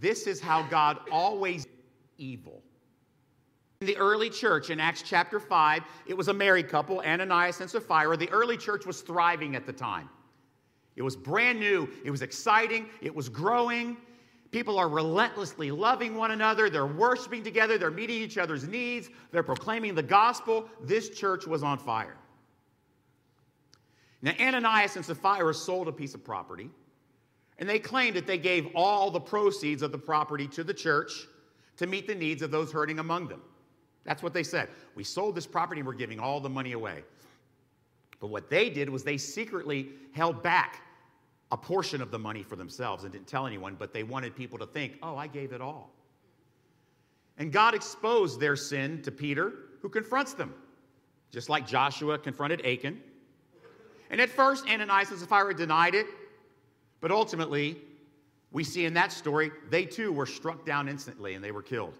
This 0.00 0.28
is 0.28 0.40
how 0.40 0.62
God 0.62 0.98
always 1.10 1.66
evil. 2.18 2.62
In 3.80 3.88
the 3.88 3.96
early 3.96 4.30
church, 4.30 4.70
in 4.70 4.78
Acts 4.78 5.02
chapter 5.02 5.40
5, 5.40 5.82
it 6.06 6.16
was 6.16 6.28
a 6.28 6.34
married 6.34 6.68
couple, 6.68 7.00
Ananias 7.00 7.60
and 7.60 7.68
Sapphira. 7.68 8.16
The 8.16 8.30
early 8.30 8.56
church 8.56 8.86
was 8.86 9.00
thriving 9.00 9.56
at 9.56 9.66
the 9.66 9.72
time. 9.72 10.08
It 10.98 11.02
was 11.02 11.14
brand 11.14 11.60
new, 11.60 11.88
it 12.04 12.10
was 12.10 12.22
exciting, 12.22 12.88
it 13.00 13.14
was 13.14 13.28
growing. 13.28 13.96
People 14.50 14.80
are 14.80 14.88
relentlessly 14.88 15.70
loving 15.70 16.16
one 16.16 16.32
another, 16.32 16.68
they're 16.68 16.86
worshiping 16.86 17.44
together, 17.44 17.78
they're 17.78 17.92
meeting 17.92 18.16
each 18.16 18.36
other's 18.36 18.66
needs, 18.66 19.08
they're 19.30 19.44
proclaiming 19.44 19.94
the 19.94 20.02
gospel. 20.02 20.68
This 20.82 21.10
church 21.10 21.46
was 21.46 21.62
on 21.62 21.78
fire. 21.78 22.16
Now, 24.22 24.32
Ananias 24.40 24.96
and 24.96 25.04
Sapphira 25.04 25.54
sold 25.54 25.86
a 25.86 25.92
piece 25.92 26.14
of 26.14 26.24
property, 26.24 26.68
and 27.60 27.68
they 27.68 27.78
claimed 27.78 28.16
that 28.16 28.26
they 28.26 28.38
gave 28.38 28.66
all 28.74 29.12
the 29.12 29.20
proceeds 29.20 29.82
of 29.82 29.92
the 29.92 29.98
property 29.98 30.48
to 30.48 30.64
the 30.64 30.74
church 30.74 31.28
to 31.76 31.86
meet 31.86 32.08
the 32.08 32.14
needs 32.14 32.42
of 32.42 32.50
those 32.50 32.72
hurting 32.72 32.98
among 32.98 33.28
them. 33.28 33.40
That's 34.02 34.24
what 34.24 34.34
they 34.34 34.42
said. 34.42 34.68
We 34.96 35.04
sold 35.04 35.36
this 35.36 35.46
property 35.46 35.80
and 35.80 35.86
we're 35.86 35.94
giving 35.94 36.18
all 36.18 36.40
the 36.40 36.48
money 36.48 36.72
away. 36.72 37.04
But 38.18 38.28
what 38.28 38.50
they 38.50 38.68
did 38.68 38.90
was 38.90 39.04
they 39.04 39.16
secretly 39.16 39.90
held 40.12 40.42
back 40.42 40.82
a 41.50 41.56
portion 41.56 42.02
of 42.02 42.10
the 42.10 42.18
money 42.18 42.42
for 42.42 42.56
themselves 42.56 43.04
and 43.04 43.12
didn't 43.12 43.26
tell 43.26 43.46
anyone, 43.46 43.74
but 43.78 43.92
they 43.92 44.02
wanted 44.02 44.36
people 44.36 44.58
to 44.58 44.66
think, 44.66 44.98
oh, 45.02 45.16
I 45.16 45.26
gave 45.26 45.52
it 45.52 45.60
all. 45.60 45.92
And 47.38 47.52
God 47.52 47.74
exposed 47.74 48.40
their 48.40 48.56
sin 48.56 49.00
to 49.02 49.10
Peter, 49.10 49.52
who 49.80 49.88
confronts 49.88 50.34
them, 50.34 50.52
just 51.30 51.48
like 51.48 51.66
Joshua 51.66 52.18
confronted 52.18 52.64
Achan. 52.66 53.00
And 54.10 54.20
at 54.20 54.28
first, 54.28 54.68
Ananias 54.68 55.10
and 55.10 55.18
Sapphira 55.18 55.54
denied 55.54 55.94
it, 55.94 56.06
but 57.00 57.10
ultimately, 57.10 57.78
we 58.50 58.64
see 58.64 58.84
in 58.84 58.94
that 58.94 59.12
story, 59.12 59.50
they 59.70 59.84
too 59.84 60.12
were 60.12 60.26
struck 60.26 60.64
down 60.66 60.88
instantly 60.88 61.34
and 61.34 61.44
they 61.44 61.52
were 61.52 61.62
killed. 61.62 61.94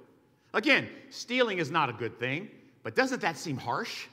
Again, 0.54 0.88
stealing 1.10 1.58
is 1.58 1.70
not 1.70 1.88
a 1.88 1.92
good 1.92 2.18
thing, 2.18 2.48
but 2.82 2.94
doesn't 2.94 3.20
that 3.20 3.36
seem 3.36 3.56
harsh? 3.56 4.06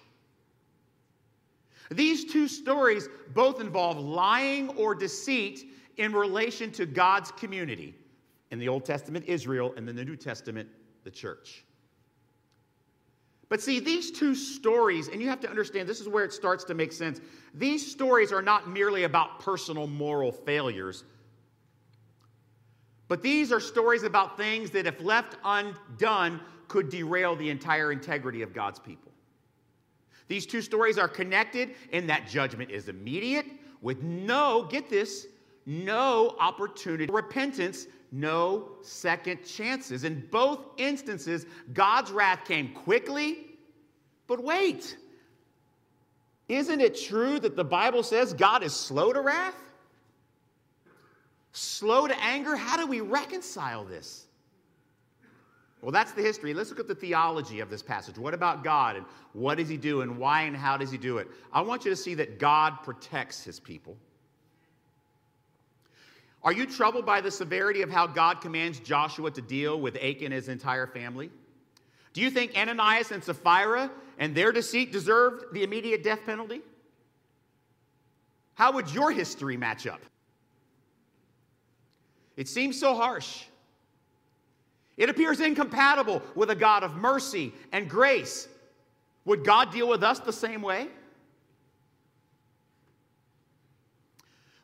These 1.92 2.32
two 2.32 2.48
stories 2.48 3.08
both 3.34 3.62
involve 3.62 3.98
lying 3.98 4.70
or 4.70 4.96
deceit 4.96 5.72
in 5.98 6.14
relation 6.14 6.72
to 6.74 6.86
God's 6.86 7.32
community. 7.32 7.96
In 8.52 8.60
the 8.60 8.68
Old 8.68 8.86
Testament, 8.86 9.26
Israel, 9.28 9.74
and 9.76 9.90
in 9.90 9.96
the 9.96 10.06
New 10.06 10.16
Testament, 10.16 10.70
the 11.04 11.12
church. 11.12 11.64
But 13.50 13.62
see, 13.62 13.80
these 13.80 14.12
two 14.12 14.34
stories, 14.34 15.08
and 15.08 15.22
you 15.22 15.30
have 15.30 15.40
to 15.42 15.50
understand 15.50 15.88
this 15.88 16.02
is 16.02 16.08
where 16.08 16.24
it 16.24 16.34
starts 16.34 16.64
to 16.66 16.74
make 16.74 16.92
sense. 16.92 17.22
These 17.54 17.92
stories 17.92 18.32
are 18.32 18.42
not 18.42 18.70
merely 18.70 19.04
about 19.04 19.40
personal 19.40 19.88
moral 19.88 20.32
failures, 20.32 21.04
but 23.08 23.22
these 23.22 23.52
are 23.52 23.60
stories 23.60 24.04
about 24.04 24.36
things 24.36 24.72
that, 24.72 24.88
if 24.88 25.00
left 25.00 25.38
undone, 25.44 26.42
could 26.68 26.90
derail 26.90 27.36
the 27.36 27.50
entire 27.50 27.92
integrity 27.92 28.42
of 28.42 28.52
God's 28.52 28.80
people. 28.80 29.12
These 30.28 30.46
two 30.46 30.62
stories 30.62 30.98
are 30.98 31.08
connected 31.08 31.76
in 31.92 32.08
that 32.08 32.28
judgment 32.28 32.72
is 32.72 32.90
immediate, 32.90 33.46
with 33.82 34.02
no, 34.02 34.68
get 34.70 34.90
this, 34.90 35.28
no 35.66 36.36
opportunity 36.40 37.06
for 37.06 37.14
repentance, 37.14 37.88
no 38.12 38.70
second 38.82 39.46
chances. 39.46 40.04
In 40.04 40.28
both 40.32 40.60
instances, 40.78 41.46
God's 41.74 42.12
wrath 42.12 42.46
came 42.46 42.74
quickly, 42.74 43.58
but 44.28 44.44
wait. 44.44 44.98
Isn't 46.48 46.82
it 46.82 47.00
true 47.00 47.40
that 47.40 47.56
the 47.56 47.64
Bible 47.64 48.04
says 48.04 48.34
God 48.34 48.64
is 48.64 48.74
slow 48.74 49.14
to 49.14 49.22
wrath? 49.22 49.56
slow 51.56 52.08
to 52.08 52.22
anger. 52.22 52.56
How 52.56 52.78
do 52.78 52.86
we 52.86 53.02
reconcile 53.02 53.86
this? 53.86 54.25
Well, 55.82 55.92
that's 55.92 56.14
the 56.14 56.22
history. 56.22 56.54
Let's 56.54 56.70
look 56.70 56.80
at 56.80 56.88
the 56.88 56.96
theology 56.96 57.60
of 57.60 57.70
this 57.70 57.84
passage. 57.84 58.18
What 58.18 58.34
about 58.34 58.64
God 58.64 58.96
and 58.96 59.06
what 59.34 59.58
does 59.58 59.70
he 59.70 59.78
do 59.78 60.02
and 60.02 60.18
why 60.18 60.42
and 60.42 60.56
how 60.56 60.78
does 60.78 60.92
he 60.92 60.98
do 60.98 61.20
it? 61.20 61.28
I 61.54 61.62
want 61.62 61.86
you 61.86 61.92
to 61.92 61.96
see 61.96 62.16
that 62.16 62.40
God 62.40 62.82
protects 62.84 63.44
his 63.44 63.60
people. 63.60 63.96
Are 66.44 66.54
you 66.54 66.66
troubled 66.66 67.06
by 67.06 67.22
the 67.22 67.32
severity 67.32 67.82
of 67.82 67.90
how 67.90 68.08
God 68.08 68.40
commands 68.40 68.80
Joshua 68.80 69.32
to 69.32 69.42
deal 69.42 69.80
with 69.80 69.96
Achan 69.98 70.26
and 70.26 70.34
his 70.34 70.48
entire 70.48 70.88
family? 70.88 71.30
Do 72.14 72.22
you 72.22 72.30
think 72.30 72.56
Ananias 72.56 73.12
and 73.12 73.24
Sapphira 73.24 73.92
and 74.18 74.34
their 74.34 74.52
deceit 74.52 74.92
deserved 74.92 75.54
the 75.54 75.64
immediate 75.64 76.04
death 76.04 76.20
penalty? 76.26 76.62
How 78.54 78.72
would 78.72 78.90
your 78.92 79.12
history 79.12 79.58
match 79.58 79.86
up? 79.86 80.00
It 82.38 82.48
seems 82.48 82.80
so 82.80 82.96
harsh. 82.96 83.44
It 84.98 85.10
appears 85.10 85.42
incompatible 85.42 86.22
with 86.36 86.50
a 86.50 86.56
God 86.56 86.84
of 86.84 86.96
mercy 86.96 87.54
and 87.72 87.90
grace. 87.90 88.48
Would 89.26 89.44
God 89.44 89.72
deal 89.72 89.88
with 89.88 90.04
us 90.04 90.20
the 90.20 90.32
same 90.32 90.62
way? 90.62 90.88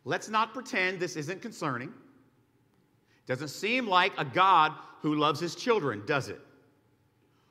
Let's 0.06 0.30
not 0.30 0.54
pretend 0.54 1.00
this 1.00 1.16
isn't 1.16 1.42
concerning. 1.42 1.94
Doesn't 3.28 3.50
seem 3.50 3.88
like 3.88 4.14
a 4.18 4.26
God 4.26 4.74
who 5.02 5.16
loves 5.16 5.40
his 5.40 5.56
children, 5.56 6.04
does 6.06 6.30
it? 6.30 6.40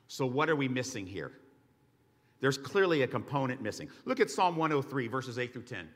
So, 0.07 0.25
what 0.25 0.49
are 0.49 0.55
we 0.55 0.67
missing 0.67 1.05
here? 1.05 1.31
There's 2.41 2.57
clearly 2.57 3.03
a 3.03 3.07
component 3.07 3.61
missing. 3.61 3.89
Look 4.05 4.19
at 4.19 4.29
Psalm 4.29 4.57
103, 4.57 5.07
verses 5.07 5.37
8 5.39 5.53
through 5.53 5.63
10. 5.63 5.87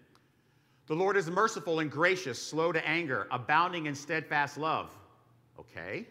The 0.87 0.93
Lord 0.93 1.17
is 1.17 1.29
merciful 1.29 1.79
and 1.79 1.89
gracious, 1.89 2.41
slow 2.41 2.71
to 2.71 2.87
anger, 2.87 3.27
abounding 3.31 3.87
in 3.87 3.95
steadfast 3.95 4.57
love. 4.57 4.95
Okay. 5.59 6.05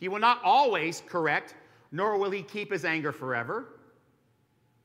He 0.00 0.08
will 0.08 0.18
not 0.18 0.40
always 0.42 1.02
correct, 1.06 1.54
nor 1.92 2.16
will 2.16 2.30
he 2.30 2.42
keep 2.42 2.72
his 2.72 2.84
anger 2.84 3.12
forever. 3.12 3.66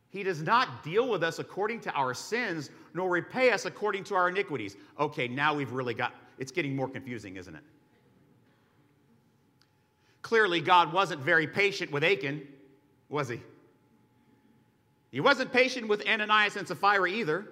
He 0.09 0.23
does 0.23 0.41
not 0.41 0.83
deal 0.83 1.09
with 1.09 1.23
us 1.23 1.39
according 1.39 1.79
to 1.81 1.91
our 1.93 2.13
sins, 2.13 2.69
nor 2.93 3.09
repay 3.09 3.51
us 3.51 3.65
according 3.65 4.03
to 4.05 4.15
our 4.15 4.29
iniquities. 4.29 4.77
Okay, 4.99 5.27
now 5.27 5.53
we've 5.53 5.71
really 5.71 5.93
got, 5.93 6.13
it's 6.37 6.51
getting 6.51 6.75
more 6.75 6.87
confusing, 6.87 7.37
isn't 7.37 7.55
it? 7.55 7.63
Clearly, 10.21 10.59
God 10.59 10.91
wasn't 10.91 11.21
very 11.21 11.47
patient 11.47 11.91
with 11.91 12.03
Achan, 12.03 12.47
was 13.09 13.29
he? 13.29 13.41
He 15.11 15.21
wasn't 15.21 15.53
patient 15.53 15.87
with 15.87 16.05
Ananias 16.07 16.57
and 16.57 16.67
Sapphira 16.67 17.09
either. 17.09 17.47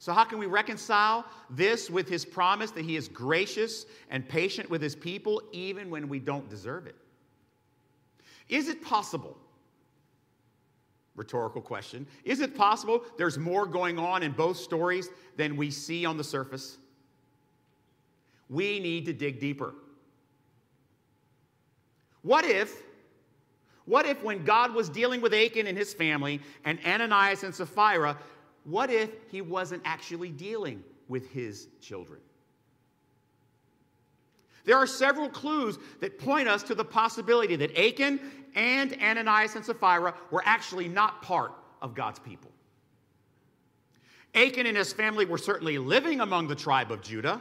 So, 0.00 0.12
how 0.12 0.24
can 0.24 0.38
we 0.38 0.46
reconcile 0.46 1.24
this 1.50 1.90
with 1.90 2.08
his 2.08 2.24
promise 2.24 2.70
that 2.72 2.84
he 2.84 2.96
is 2.96 3.08
gracious 3.08 3.84
and 4.10 4.28
patient 4.28 4.70
with 4.70 4.80
his 4.80 4.94
people 4.94 5.42
even 5.52 5.90
when 5.90 6.08
we 6.08 6.20
don't 6.20 6.48
deserve 6.48 6.86
it? 6.86 6.94
Is 8.48 8.68
it 8.68 8.82
possible? 8.82 9.36
Rhetorical 11.16 11.60
question. 11.60 12.06
Is 12.24 12.38
it 12.38 12.54
possible 12.56 13.02
there's 13.16 13.38
more 13.38 13.66
going 13.66 13.98
on 13.98 14.22
in 14.22 14.30
both 14.30 14.56
stories 14.56 15.08
than 15.36 15.56
we 15.56 15.70
see 15.70 16.06
on 16.06 16.16
the 16.16 16.22
surface? 16.22 16.78
We 18.48 18.78
need 18.78 19.04
to 19.06 19.12
dig 19.12 19.40
deeper. 19.40 19.74
What 22.22 22.44
if, 22.44 22.82
what 23.84 24.06
if 24.06 24.22
when 24.22 24.44
God 24.44 24.74
was 24.74 24.88
dealing 24.88 25.20
with 25.20 25.34
Achan 25.34 25.66
and 25.66 25.76
his 25.76 25.92
family 25.92 26.40
and 26.64 26.78
Ananias 26.86 27.42
and 27.42 27.54
Sapphira, 27.54 28.16
what 28.68 28.90
if 28.90 29.10
he 29.30 29.40
wasn't 29.40 29.82
actually 29.84 30.30
dealing 30.30 30.82
with 31.08 31.30
his 31.30 31.68
children? 31.80 32.20
There 34.64 34.76
are 34.76 34.86
several 34.86 35.30
clues 35.30 35.78
that 36.00 36.18
point 36.18 36.46
us 36.46 36.62
to 36.64 36.74
the 36.74 36.84
possibility 36.84 37.56
that 37.56 37.76
Achan 37.78 38.20
and 38.54 38.94
Ananias 39.02 39.56
and 39.56 39.64
Sapphira 39.64 40.14
were 40.30 40.42
actually 40.44 40.88
not 40.88 41.22
part 41.22 41.52
of 41.80 41.94
God's 41.94 42.18
people. 42.18 42.50
Achan 44.34 44.66
and 44.66 44.76
his 44.76 44.92
family 44.92 45.24
were 45.24 45.38
certainly 45.38 45.78
living 45.78 46.20
among 46.20 46.48
the 46.48 46.54
tribe 46.54 46.92
of 46.92 47.00
Judah. 47.00 47.40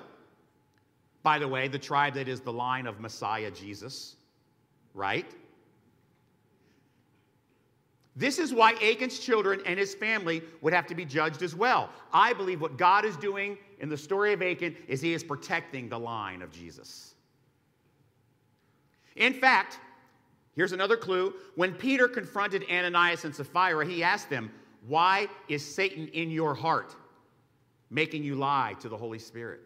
By 1.24 1.38
the 1.38 1.48
way, 1.48 1.68
the 1.68 1.78
tribe 1.78 2.14
that 2.14 2.30
is 2.30 2.40
the 2.40 2.54
line 2.54 2.88
of 2.88 3.02
Messiah 3.02 3.52
Jesus, 3.52 4.16
right? 4.94 5.26
This 8.18 8.40
is 8.40 8.52
why 8.52 8.74
Achan's 8.82 9.20
children 9.20 9.62
and 9.66 9.80
his 9.80 9.94
family 9.94 10.42
would 10.62 10.74
have 10.74 10.88
to 10.88 10.96
be 10.96 11.06
judged 11.06 11.44
as 11.44 11.56
well. 11.56 11.90
I 12.12 12.34
believe 12.34 12.60
what 12.60 12.76
God 12.78 13.06
is 13.06 13.16
doing 13.16 13.58
in 13.80 13.90
the 13.90 13.98
story 13.98 14.34
of 14.34 14.42
Achan 14.42 14.76
is 14.88 15.00
he 15.00 15.14
is 15.14 15.24
protecting 15.24 15.88
the 15.88 16.00
line 16.00 16.42
of 16.42 16.52
Jesus. 16.52 17.14
In 19.16 19.34
fact, 19.34 19.80
here's 20.56 20.72
another 20.72 20.98
clue. 20.98 21.34
When 21.56 21.74
Peter 21.74 22.08
confronted 22.08 22.66
Ananias 22.72 23.24
and 23.24 23.36
Sapphira, 23.36 23.86
he 23.86 24.04
asked 24.04 24.30
them, 24.32 24.52
Why 24.88 25.28
is 25.48 25.64
Satan 25.64 26.08
in 26.08 26.32
your 26.32 26.56
heart? 26.56 26.96
making 27.90 28.24
you 28.24 28.36
lie 28.36 28.76
to 28.82 28.90
the 28.90 28.98
Holy 28.98 29.20
Spirit. 29.20 29.62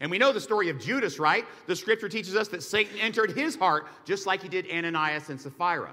And 0.00 0.10
we 0.10 0.18
know 0.18 0.32
the 0.32 0.40
story 0.40 0.68
of 0.70 0.80
Judas, 0.80 1.18
right? 1.18 1.44
The 1.66 1.76
scripture 1.76 2.08
teaches 2.08 2.36
us 2.36 2.48
that 2.48 2.62
Satan 2.62 2.98
entered 2.98 3.32
his 3.32 3.56
heart 3.56 3.86
just 4.04 4.26
like 4.26 4.42
he 4.42 4.48
did 4.48 4.70
Ananias 4.70 5.28
and 5.28 5.40
Sapphira. 5.40 5.92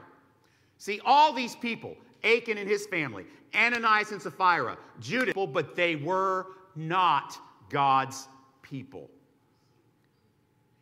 See, 0.81 1.00
all 1.05 1.31
these 1.31 1.55
people, 1.55 1.95
Achan 2.23 2.57
and 2.57 2.67
his 2.67 2.88
family, 2.88 3.27
Ananias 3.53 4.13
and 4.13 4.19
Sapphira, 4.19 4.79
Judas, 5.00 5.35
but 5.53 5.75
they 5.75 5.95
were 5.95 6.47
not 6.75 7.38
God's 7.69 8.27
people. 8.63 9.07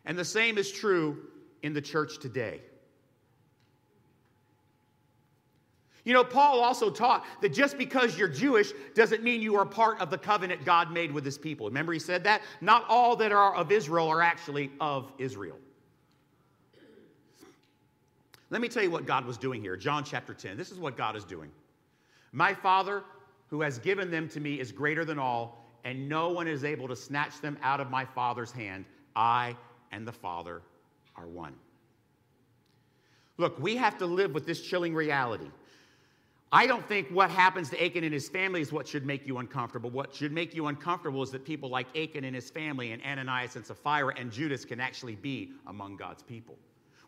And 0.05 0.17
the 0.17 0.23
same 0.23 0.57
is 0.57 0.71
true 0.71 1.27
in 1.63 1.73
the 1.73 1.81
church 1.81 2.19
today. 2.19 2.61
You 6.05 6.13
know, 6.13 6.23
Paul 6.23 6.61
also 6.61 6.89
taught 6.89 7.25
that 7.41 7.49
just 7.49 7.77
because 7.77 8.17
you're 8.17 8.29
Jewish 8.29 8.71
doesn't 8.95 9.21
mean 9.21 9.41
you 9.41 9.57
are 9.57 9.65
part 9.65 9.99
of 9.99 10.09
the 10.09 10.17
covenant 10.17 10.63
God 10.63 10.93
made 10.93 11.11
with 11.11 11.25
his 11.25 11.37
people. 11.37 11.67
Remember, 11.67 11.91
he 11.91 11.99
said 11.99 12.23
that? 12.23 12.41
Not 12.61 12.85
all 12.87 13.17
that 13.17 13.33
are 13.33 13.53
of 13.53 13.69
Israel 13.69 14.07
are 14.07 14.21
actually 14.21 14.71
of 14.79 15.11
Israel. 15.17 15.57
Let 18.49 18.61
me 18.61 18.67
tell 18.67 18.83
you 18.83 18.91
what 18.91 19.05
God 19.05 19.25
was 19.25 19.37
doing 19.37 19.61
here. 19.61 19.77
John 19.77 20.03
chapter 20.03 20.33
10. 20.33 20.57
This 20.57 20.71
is 20.71 20.79
what 20.79 20.97
God 20.97 21.15
is 21.15 21.23
doing. 21.23 21.51
My 22.31 22.53
Father, 22.53 23.03
who 23.49 23.61
has 23.61 23.79
given 23.79 24.09
them 24.09 24.27
to 24.29 24.39
me, 24.39 24.59
is 24.59 24.71
greater 24.71 25.05
than 25.05 25.19
all, 25.19 25.65
and 25.83 26.09
no 26.09 26.29
one 26.29 26.47
is 26.47 26.63
able 26.63 26.87
to 26.87 26.95
snatch 26.95 27.41
them 27.41 27.57
out 27.61 27.79
of 27.79 27.89
my 27.89 28.05
Father's 28.05 28.51
hand. 28.51 28.85
I 29.15 29.55
and 29.91 30.07
the 30.07 30.11
Father 30.11 30.61
are 31.15 31.27
one. 31.27 31.53
Look, 33.37 33.59
we 33.59 33.75
have 33.77 33.97
to 33.99 34.05
live 34.05 34.33
with 34.33 34.45
this 34.45 34.61
chilling 34.61 34.93
reality. 34.93 35.49
I 36.51 36.65
don't 36.65 36.85
think 36.87 37.09
what 37.09 37.29
happens 37.29 37.69
to 37.69 37.83
Achan 37.83 38.03
and 38.03 38.13
his 38.13 38.27
family 38.27 38.61
is 38.61 38.73
what 38.73 38.87
should 38.87 39.05
make 39.05 39.27
you 39.27 39.37
uncomfortable. 39.37 39.91
What 39.91 40.13
should 40.15 40.31
make 40.31 40.55
you 40.55 40.65
uncomfortable 40.67 41.21
is 41.21 41.29
that 41.31 41.45
people 41.45 41.69
like 41.69 41.95
Achan 41.95 42.23
and 42.23 42.35
his 42.35 42.49
family, 42.49 42.91
and 42.91 43.01
Ananias 43.03 43.55
and 43.55 43.65
Sapphira 43.65 44.13
and 44.17 44.31
Judas 44.31 44.65
can 44.65 44.79
actually 44.79 45.15
be 45.15 45.51
among 45.67 45.95
God's 45.95 46.23
people. 46.23 46.57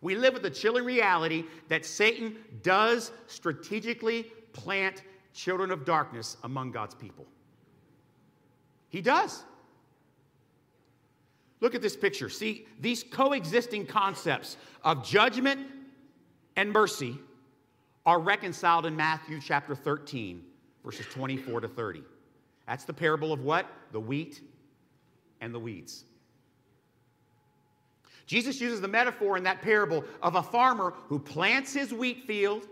We 0.02 0.16
live 0.16 0.34
with 0.34 0.42
the 0.42 0.50
chilling 0.50 0.84
reality 0.84 1.46
that 1.68 1.86
Satan 1.86 2.36
does 2.64 3.12
strategically 3.28 4.24
plant 4.52 5.04
children 5.34 5.72
of 5.72 5.86
darkness 5.86 6.38
among 6.44 6.72
God's 6.72 6.96
people. 6.96 7.26
He 8.90 9.02
does. 9.02 9.44
Look 11.62 11.76
at 11.76 11.82
this 11.82 11.96
picture. 11.96 12.30
See, 12.30 12.68
these 12.80 13.04
coexisting 13.04 13.86
concepts 13.86 14.58
of 14.84 15.06
judgment 15.06 15.68
and 16.56 16.72
mercy 16.72 17.18
are 18.06 18.20
reconciled 18.20 18.88
in 18.88 18.96
Matthew 18.96 19.40
chapter 19.40 19.76
13, 19.76 20.44
verses 20.84 21.06
24 21.12 21.62
to 21.62 21.68
30. 21.68 22.04
That's 22.68 22.84
the 22.84 22.94
parable 22.94 23.32
of 23.32 23.44
what? 23.44 23.68
The 23.92 24.00
wheat 24.00 24.42
and 25.40 25.54
the 25.54 25.60
weeds. 25.60 26.06
Jesus 28.26 28.62
uses 28.62 28.82
the 28.82 28.88
metaphor 28.88 29.38
in 29.38 29.44
that 29.44 29.62
parable 29.62 30.04
of 30.22 30.36
a 30.36 30.44
farmer 30.44 30.94
who 31.08 31.20
plants 31.20 31.74
his 31.74 31.94
wheat 31.94 32.24
field, 32.26 32.68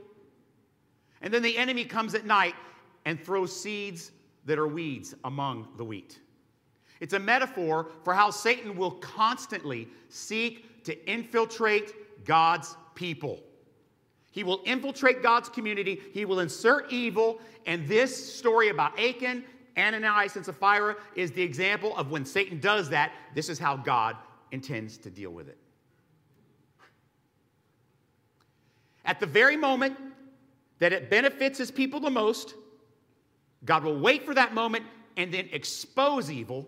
and 1.22 1.34
then 1.34 1.42
the 1.42 1.58
enemy 1.58 1.84
comes 1.84 2.16
at 2.16 2.26
night 2.26 2.56
and 3.06 3.22
throws 3.22 3.56
seeds 3.56 4.12
that 4.46 4.58
are 4.58 4.68
weeds 4.68 5.16
among 5.26 5.68
the 5.78 5.84
wheat. 5.84 6.20
It's 7.00 7.14
a 7.14 7.20
metaphor 7.20 7.90
for 8.04 8.14
how 8.14 8.30
Satan 8.30 8.76
will 8.76 8.92
constantly 8.92 9.88
seek 10.10 10.84
to 10.84 11.12
infiltrate 11.12 12.26
God's 12.26 12.76
people. 12.96 13.42
He 14.32 14.44
will 14.44 14.62
infiltrate 14.66 15.24
God's 15.24 15.50
community, 15.50 16.02
he 16.14 16.26
will 16.26 16.40
insert 16.40 16.92
evil, 16.92 17.40
and 17.66 17.88
this 17.88 18.36
story 18.36 18.70
about 18.70 18.98
Achan, 19.00 19.44
Ananias, 19.78 20.36
and 20.36 20.46
Sapphira 20.46 20.96
is 21.16 21.32
the 21.32 21.42
example 21.42 21.96
of 21.98 22.12
when 22.12 22.26
Satan 22.26 22.60
does 22.60 22.90
that, 22.90 23.12
this 23.34 23.50
is 23.50 23.58
how 23.58 23.76
God 23.76 24.16
intends 24.52 24.98
to 25.00 25.10
deal 25.10 25.32
with 25.32 25.48
it. 25.48 25.58
At 29.06 29.20
the 29.20 29.26
very 29.26 29.58
moment 29.58 29.98
that 30.80 30.94
it 30.94 31.10
benefits 31.10 31.58
his 31.58 31.72
people 31.72 32.00
the 32.00 32.10
most, 32.10 32.56
God 33.66 33.84
will 33.84 34.00
wait 34.00 34.26
for 34.26 34.34
that 34.34 34.54
moment 34.54 34.86
and 35.18 35.34
then 35.34 35.50
expose 35.52 36.32
evil, 36.32 36.68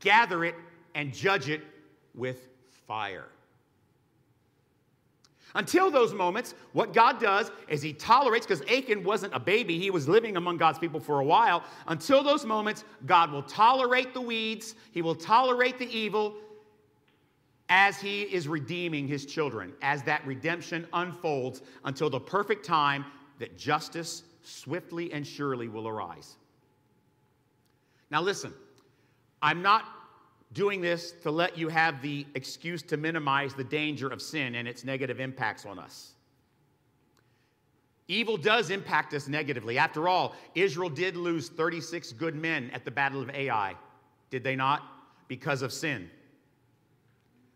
gather 0.00 0.44
it, 0.44 0.54
and 0.94 1.12
judge 1.12 1.48
it 1.48 1.62
with 2.14 2.48
fire. 2.86 3.26
Until 5.56 5.90
those 5.90 6.12
moments, 6.12 6.54
what 6.72 6.92
God 6.92 7.20
does 7.20 7.52
is 7.68 7.80
He 7.80 7.92
tolerates, 7.92 8.44
because 8.44 8.62
Achan 8.62 9.04
wasn't 9.04 9.34
a 9.34 9.38
baby, 9.38 9.78
he 9.78 9.90
was 9.90 10.08
living 10.08 10.36
among 10.36 10.56
God's 10.56 10.80
people 10.80 10.98
for 10.98 11.20
a 11.20 11.24
while. 11.24 11.62
Until 11.86 12.24
those 12.24 12.44
moments, 12.44 12.84
God 13.06 13.30
will 13.30 13.42
tolerate 13.42 14.12
the 14.14 14.20
weeds, 14.20 14.74
He 14.90 15.00
will 15.00 15.14
tolerate 15.14 15.78
the 15.78 15.88
evil 15.96 16.34
as 17.68 18.00
He 18.00 18.22
is 18.22 18.48
redeeming 18.48 19.08
His 19.08 19.26
children, 19.26 19.72
as 19.82 20.02
that 20.04 20.26
redemption 20.26 20.86
unfolds 20.92 21.62
until 21.84 22.10
the 22.10 22.20
perfect 22.20 22.64
time 22.64 23.04
that 23.38 23.58
justice 23.58 24.22
swiftly 24.42 25.12
and 25.12 25.26
surely 25.26 25.68
will 25.68 25.88
arise. 25.88 26.36
Now, 28.10 28.20
listen, 28.22 28.52
I'm 29.42 29.62
not 29.62 29.84
doing 30.52 30.80
this 30.80 31.12
to 31.22 31.30
let 31.30 31.58
you 31.58 31.68
have 31.68 32.00
the 32.00 32.26
excuse 32.34 32.82
to 32.82 32.96
minimize 32.96 33.54
the 33.54 33.64
danger 33.64 34.08
of 34.08 34.22
sin 34.22 34.54
and 34.54 34.68
its 34.68 34.84
negative 34.84 35.18
impacts 35.18 35.66
on 35.66 35.78
us. 35.78 36.12
Evil 38.06 38.36
does 38.36 38.70
impact 38.70 39.14
us 39.14 39.28
negatively. 39.28 39.78
After 39.78 40.08
all, 40.08 40.34
Israel 40.54 40.90
did 40.90 41.16
lose 41.16 41.48
36 41.48 42.12
good 42.12 42.34
men 42.34 42.70
at 42.72 42.84
the 42.84 42.90
Battle 42.90 43.22
of 43.22 43.30
Ai, 43.30 43.74
did 44.30 44.44
they 44.44 44.54
not? 44.54 44.82
Because 45.26 45.62
of 45.62 45.72
sin. 45.72 46.10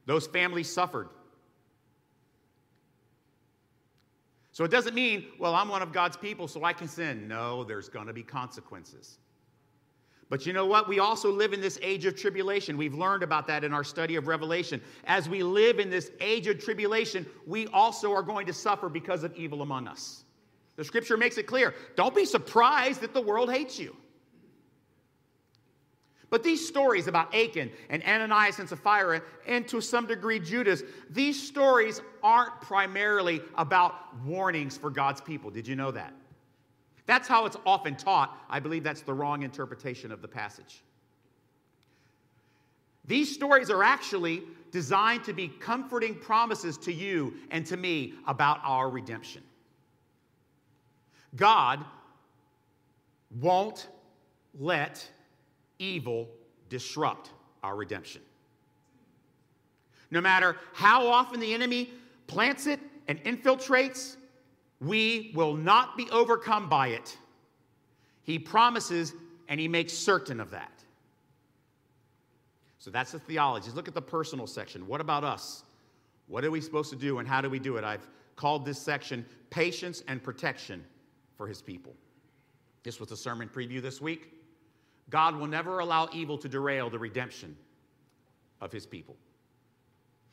Those 0.08 0.26
families 0.26 0.72
suffered. 0.72 1.10
So 4.52 4.64
it 4.64 4.70
doesn't 4.70 4.94
mean, 4.94 5.26
well, 5.38 5.54
I'm 5.54 5.68
one 5.68 5.82
of 5.82 5.92
God's 5.92 6.16
people, 6.16 6.48
so 6.48 6.64
I 6.64 6.72
can 6.72 6.88
sin. 6.88 7.28
No, 7.28 7.62
there's 7.62 7.90
going 7.90 8.06
to 8.06 8.14
be 8.14 8.22
consequences. 8.22 9.18
But 10.30 10.46
you 10.46 10.54
know 10.54 10.64
what? 10.64 10.88
We 10.88 10.98
also 10.98 11.30
live 11.30 11.52
in 11.52 11.60
this 11.60 11.78
age 11.82 12.06
of 12.06 12.16
tribulation. 12.16 12.78
We've 12.78 12.94
learned 12.94 13.22
about 13.22 13.46
that 13.48 13.64
in 13.64 13.74
our 13.74 13.84
study 13.84 14.16
of 14.16 14.28
Revelation. 14.28 14.80
As 15.04 15.28
we 15.28 15.42
live 15.42 15.78
in 15.78 15.90
this 15.90 16.10
age 16.22 16.46
of 16.46 16.58
tribulation, 16.58 17.26
we 17.46 17.66
also 17.66 18.10
are 18.14 18.22
going 18.22 18.46
to 18.46 18.54
suffer 18.54 18.88
because 18.88 19.24
of 19.24 19.36
evil 19.36 19.60
among 19.60 19.86
us. 19.86 20.24
The 20.76 20.84
scripture 20.84 21.18
makes 21.18 21.36
it 21.36 21.46
clear. 21.46 21.74
Don't 21.96 22.14
be 22.14 22.24
surprised 22.24 23.02
that 23.02 23.12
the 23.12 23.20
world 23.20 23.52
hates 23.52 23.78
you. 23.78 23.94
But 26.30 26.42
these 26.42 26.66
stories 26.66 27.06
about 27.06 27.34
Achan 27.34 27.70
and 27.88 28.02
Ananias 28.04 28.58
and 28.58 28.68
Sapphira, 28.68 29.22
and 29.46 29.66
to 29.68 29.80
some 29.80 30.06
degree 30.06 30.38
Judas, 30.38 30.82
these 31.08 31.40
stories 31.40 32.02
aren't 32.22 32.60
primarily 32.60 33.40
about 33.56 33.94
warnings 34.24 34.76
for 34.76 34.90
God's 34.90 35.20
people. 35.22 35.50
Did 35.50 35.66
you 35.66 35.74
know 35.74 35.90
that? 35.90 36.12
That's 37.06 37.26
how 37.26 37.46
it's 37.46 37.56
often 37.64 37.96
taught. 37.96 38.36
I 38.50 38.60
believe 38.60 38.82
that's 38.84 39.00
the 39.00 39.14
wrong 39.14 39.42
interpretation 39.42 40.12
of 40.12 40.20
the 40.20 40.28
passage. 40.28 40.82
These 43.06 43.32
stories 43.32 43.70
are 43.70 43.82
actually 43.82 44.42
designed 44.70 45.24
to 45.24 45.32
be 45.32 45.48
comforting 45.48 46.14
promises 46.14 46.76
to 46.78 46.92
you 46.92 47.32
and 47.50 47.64
to 47.64 47.78
me 47.78 48.12
about 48.26 48.60
our 48.62 48.90
redemption. 48.90 49.42
God 51.34 51.82
won't 53.40 53.88
let 54.58 55.08
evil 55.78 56.28
disrupt 56.68 57.30
our 57.62 57.76
redemption. 57.76 58.22
No 60.10 60.20
matter 60.20 60.56
how 60.72 61.06
often 61.06 61.40
the 61.40 61.52
enemy 61.52 61.90
plants 62.26 62.66
it 62.66 62.80
and 63.08 63.22
infiltrates, 63.24 64.16
we 64.80 65.32
will 65.34 65.54
not 65.54 65.96
be 65.96 66.08
overcome 66.10 66.68
by 66.68 66.88
it. 66.88 67.16
He 68.22 68.38
promises 68.38 69.12
and 69.48 69.58
he 69.58 69.68
makes 69.68 69.92
certain 69.92 70.40
of 70.40 70.50
that. 70.50 70.72
So 72.78 72.90
that's 72.90 73.12
the 73.12 73.18
theology. 73.18 73.70
Look 73.70 73.88
at 73.88 73.94
the 73.94 74.02
personal 74.02 74.46
section. 74.46 74.86
What 74.86 75.00
about 75.00 75.24
us? 75.24 75.64
What 76.26 76.44
are 76.44 76.50
we 76.50 76.60
supposed 76.60 76.90
to 76.90 76.96
do 76.96 77.18
and 77.18 77.26
how 77.26 77.40
do 77.40 77.50
we 77.50 77.58
do 77.58 77.76
it? 77.76 77.84
I've 77.84 78.06
called 78.36 78.64
this 78.64 78.78
section 78.78 79.26
Patience 79.50 80.04
and 80.08 80.22
Protection 80.22 80.84
for 81.36 81.46
His 81.48 81.60
People. 81.60 81.94
This 82.82 83.00
was 83.00 83.08
the 83.08 83.16
sermon 83.16 83.50
preview 83.52 83.82
this 83.82 84.00
week. 84.00 84.37
God 85.10 85.36
will 85.36 85.46
never 85.46 85.78
allow 85.78 86.08
evil 86.12 86.38
to 86.38 86.48
derail 86.48 86.90
the 86.90 86.98
redemption 86.98 87.56
of 88.60 88.72
His 88.72 88.86
people. 88.86 89.16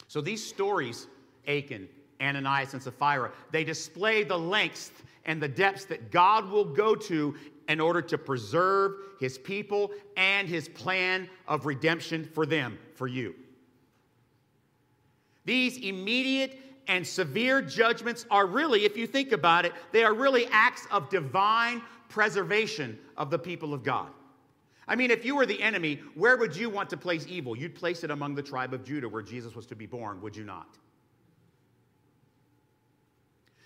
So 0.07 0.21
these 0.21 0.45
stories, 0.45 1.07
Achan, 1.47 1.87
Ananias 2.21 2.73
and 2.73 2.81
Sapphira. 2.81 3.31
They 3.51 3.63
display 3.63 4.23
the 4.23 4.37
lengths 4.37 4.91
and 5.25 5.41
the 5.41 5.47
depths 5.47 5.85
that 5.85 6.11
God 6.11 6.49
will 6.49 6.65
go 6.65 6.95
to 6.95 7.35
in 7.67 7.79
order 7.79 8.01
to 8.01 8.17
preserve 8.17 8.93
his 9.19 9.37
people 9.37 9.91
and 10.17 10.47
his 10.47 10.69
plan 10.69 11.27
of 11.47 11.65
redemption 11.65 12.29
for 12.33 12.45
them, 12.45 12.77
for 12.93 13.07
you. 13.07 13.33
These 15.45 15.77
immediate 15.77 16.59
and 16.87 17.05
severe 17.05 17.61
judgments 17.61 18.25
are 18.29 18.45
really, 18.45 18.85
if 18.85 18.95
you 18.95 19.07
think 19.07 19.31
about 19.31 19.65
it, 19.65 19.73
they 19.91 20.03
are 20.03 20.13
really 20.13 20.47
acts 20.51 20.87
of 20.91 21.09
divine 21.09 21.81
preservation 22.09 22.97
of 23.17 23.31
the 23.31 23.39
people 23.39 23.73
of 23.73 23.83
God. 23.83 24.09
I 24.87 24.95
mean, 24.95 25.09
if 25.09 25.25
you 25.25 25.35
were 25.35 25.45
the 25.45 25.61
enemy, 25.61 25.99
where 26.13 26.37
would 26.37 26.55
you 26.55 26.69
want 26.69 26.89
to 26.91 26.97
place 26.97 27.25
evil? 27.27 27.57
You'd 27.57 27.75
place 27.75 28.03
it 28.03 28.11
among 28.11 28.35
the 28.35 28.43
tribe 28.43 28.73
of 28.73 28.83
Judah 28.83 29.09
where 29.09 29.23
Jesus 29.23 29.55
was 29.55 29.65
to 29.67 29.75
be 29.75 29.85
born, 29.85 30.21
would 30.21 30.35
you 30.35 30.43
not? 30.43 30.77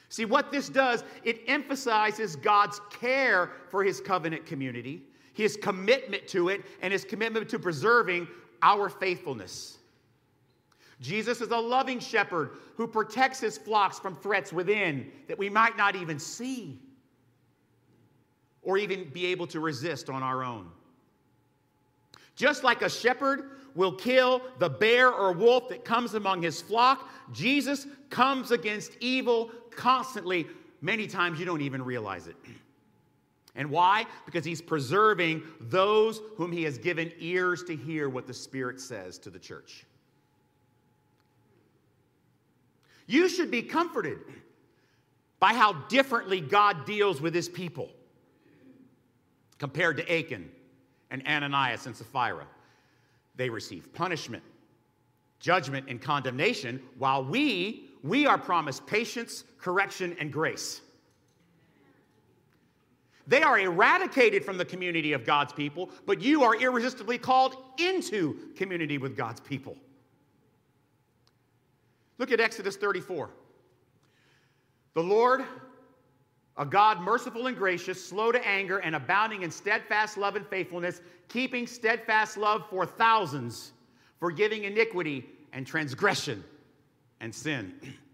See, 0.08 0.26
what 0.26 0.52
this 0.52 0.70
does, 0.70 1.04
it 1.24 1.42
emphasizes 1.48 2.36
God's 2.36 2.82
care 2.90 3.52
for 3.70 3.84
his 3.84 4.02
covenant 4.02 4.46
community, 4.46 5.04
his 5.34 5.56
commitment 5.56 6.28
to 6.30 6.50
it, 6.50 6.66
and 6.82 6.92
his 6.92 7.06
commitment 7.06 7.48
to 7.50 7.60
preserving 7.60 8.28
our 8.62 8.90
faithfulness. 8.90 9.78
Jesus 11.00 11.42
is 11.42 11.50
a 11.50 11.58
loving 11.58 12.00
shepherd 12.00 12.58
who 12.76 12.88
protects 12.88 13.40
his 13.40 13.58
flocks 13.58 14.00
from 14.00 14.16
threats 14.16 14.52
within 14.52 15.12
that 15.28 15.38
we 15.38 15.50
might 15.50 15.78
not 15.78 15.96
even 15.96 16.20
see 16.20 16.80
or 18.62 18.78
even 18.78 19.10
be 19.10 19.28
able 19.28 19.48
to 19.48 19.60
resist 19.60 20.10
on 20.10 20.24
our 20.24 20.44
own. 20.44 20.70
Just 22.40 22.64
like 22.64 22.82
a 22.84 22.90
shepherd 22.90 23.50
will 23.76 23.92
kill 23.92 24.42
the 24.60 24.70
bear 24.70 25.12
or 25.12 25.34
wolf 25.34 25.68
that 25.68 25.84
comes 25.84 26.14
among 26.14 26.42
his 26.42 26.62
flock, 26.62 27.10
Jesus 27.34 27.86
comes 28.10 28.52
against 28.52 28.94
evil 29.02 29.52
constantly. 29.72 30.48
Many 30.80 31.06
times 31.06 31.38
you 31.38 31.46
don't 31.46 31.60
even 31.60 31.84
realize 31.84 32.28
it. 32.28 32.38
And 33.56 33.70
why? 33.70 34.06
Because 34.26 34.46
he's 34.46 34.62
preserving 34.62 35.44
those 35.60 36.22
whom 36.38 36.54
he 36.54 36.64
has 36.64 36.78
given 36.78 37.12
ears 37.20 37.62
to 37.64 37.76
hear 37.76 38.08
what 38.08 38.26
the 38.26 38.34
Spirit 38.34 38.80
says 38.80 39.18
to 39.20 39.30
the 39.30 39.40
church. 39.40 39.86
You 43.06 43.28
should 43.28 43.52
be 43.52 43.64
comforted 43.64 44.20
by 45.42 45.54
how 45.54 45.74
differently 45.90 46.40
God 46.40 46.86
deals 46.86 47.20
with 47.20 47.36
his 47.36 47.50
people 47.50 47.90
compared 49.58 49.98
to 49.98 50.10
Achan 50.10 50.50
and 51.12 51.26
Ananias 51.28 51.86
and 51.86 51.96
Sapphira. 51.96 52.46
They 53.36 53.50
receive 53.50 53.94
punishment, 53.94 54.44
judgment, 55.40 55.88
and 55.90 56.02
condemnation, 56.02 56.82
while 56.98 57.24
we, 57.24 57.90
we 58.04 58.26
are 58.28 58.38
promised 58.38 58.86
patience, 58.86 59.44
correction, 59.60 60.16
and 60.20 60.32
grace. 60.32 60.82
They 63.28 63.44
are 63.44 63.60
eradicated 63.60 64.44
from 64.44 64.58
the 64.58 64.66
community 64.66 65.14
of 65.14 65.24
God's 65.24 65.54
people, 65.54 65.92
but 66.08 66.20
you 66.20 66.44
are 66.44 66.56
irresistibly 66.56 67.20
called 67.20 67.56
into 67.78 68.52
community 68.56 68.98
with 68.98 69.16
God's 69.16 69.40
people. 69.40 69.78
Look 72.18 72.32
at 72.32 72.40
Exodus 72.40 72.76
34. 72.76 73.30
The 74.96 75.04
Lord 75.04 75.44
a 76.60 76.66
God 76.66 77.00
merciful 77.00 77.48
and 77.48 77.58
gracious, 77.58 78.04
slow 78.04 78.34
to 78.34 78.48
anger, 78.48 78.80
and 78.80 78.94
abounding 78.94 79.44
in 79.44 79.50
steadfast 79.50 80.18
love 80.18 80.36
and 80.36 80.46
faithfulness, 80.46 81.02
keeping 81.30 81.66
steadfast 81.66 82.38
love 82.38 82.66
for 82.70 82.86
thousands, 82.86 83.72
forgiving 84.20 84.66
iniquity 84.66 85.26
and 85.54 85.66
transgression 85.66 86.44
and 87.22 87.34
sin. 87.34 87.74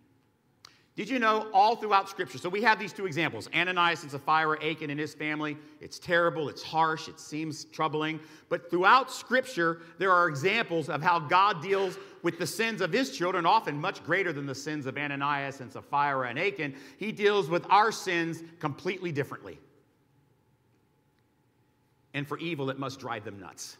Did 0.95 1.09
you 1.09 1.19
know 1.19 1.49
all 1.53 1.75
throughout 1.75 2.07
Scripture? 2.07 2.37
So 2.37 2.47
we 2.47 2.61
have 2.61 2.79
these 2.79 2.93
two 2.93 3.05
examples 3.05 3.49
Ananias 3.53 4.03
and 4.03 4.11
Sapphira, 4.11 4.63
Achan 4.63 4.89
and 4.89 4.99
his 4.99 5.13
family. 5.13 5.57
It's 5.81 5.99
terrible, 5.99 6.47
it's 6.47 6.63
harsh, 6.63 7.09
it 7.09 7.19
seems 7.19 7.65
troubling. 7.65 8.19
But 8.47 8.69
throughout 8.69 9.11
Scripture, 9.11 9.81
there 9.97 10.11
are 10.11 10.29
examples 10.29 10.87
of 10.87 11.01
how 11.01 11.19
God 11.19 11.61
deals 11.61 11.97
with 12.23 12.39
the 12.39 12.47
sins 12.47 12.79
of 12.79 12.93
his 12.93 13.15
children, 13.15 13.45
often 13.45 13.79
much 13.79 14.03
greater 14.05 14.31
than 14.31 14.45
the 14.45 14.55
sins 14.55 14.85
of 14.85 14.97
Ananias 14.97 15.59
and 15.59 15.69
Sapphira 15.71 16.29
and 16.29 16.39
Achan. 16.39 16.75
He 16.97 17.11
deals 17.11 17.49
with 17.49 17.65
our 17.69 17.91
sins 17.91 18.41
completely 18.59 19.11
differently. 19.11 19.59
And 22.13 22.25
for 22.25 22.37
evil, 22.37 22.69
it 22.69 22.79
must 22.79 23.01
drive 23.01 23.25
them 23.25 23.37
nuts. 23.37 23.77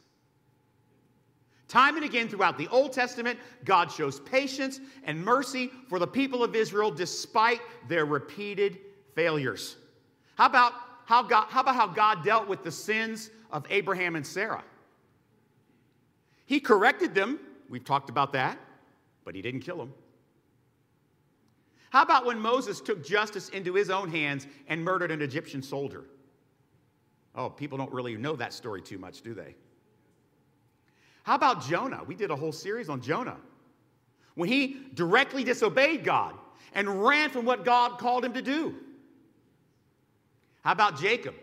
Time 1.67 1.95
and 1.95 2.06
again 2.06 2.28
throughout 2.30 2.58
the 2.58 2.67
Old 2.67 2.93
Testament, 2.93 3.39
God 3.63 3.91
shows 3.91 4.19
patience 4.19 4.80
and 5.04 5.23
mercy 5.23 5.71
for 5.89 5.97
the 5.97 6.08
people 6.08 6.43
of 6.43 6.56
Israel 6.56 6.91
despite 6.91 7.60
their 7.88 8.06
repeated 8.06 8.78
failures. 9.15 9.78
How 10.36 10.45
about 10.45 10.73
how, 11.06 11.23
God, 11.23 11.47
how 11.49 11.62
about 11.62 11.75
how 11.75 11.88
God 11.88 12.23
dealt 12.23 12.47
with 12.47 12.63
the 12.63 12.71
sins 12.71 13.30
of 13.51 13.65
Abraham 13.69 14.15
and 14.15 14.25
Sarah? 14.25 14.63
He 16.45 16.60
corrected 16.60 17.15
them. 17.15 17.39
We've 17.69 17.84
talked 17.84 18.10
about 18.10 18.34
that, 18.34 18.60
but 19.23 19.34
he 19.34 19.41
didn't 19.41 19.62
kill 19.62 19.78
them. 19.78 19.93
How 21.89 22.04
about 22.04 22.25
when 22.25 22.39
Moses 22.39 22.82
took 22.82 23.06
justice 23.06 23.49
into 23.49 23.73
his 23.73 23.89
own 23.89 24.10
hands 24.10 24.47
and 24.67 24.84
murdered 24.84 25.12
an 25.12 25.21
Egyptian 25.21 25.63
soldier? 25.63 26.04
Oh, 27.34 27.49
people 27.49 27.78
don't 27.78 27.91
really 27.91 28.17
know 28.17 28.36
that 28.36 28.54
story 28.54 28.82
too 28.82 28.97
much, 28.97 29.21
do 29.21 29.34
they? 29.34 29.56
How 31.26 31.34
about 31.34 31.64
Jonah? 31.64 32.04
We 32.06 32.14
did 32.14 32.30
a 32.30 32.36
whole 32.36 32.52
series 32.52 32.88
on 32.88 33.02
Jonah. 33.02 33.38
When 34.36 34.48
he 34.48 34.78
directly 34.94 35.44
disobeyed 35.44 36.04
God 36.04 36.36
and 36.74 37.04
ran 37.04 37.32
from 37.32 37.46
what 37.46 37.66
God 37.66 37.98
called 37.98 38.24
him 38.24 38.34
to 38.34 38.44
do. 38.44 38.76
How 40.62 40.72
about 40.72 41.00
Jacob? 41.00 41.34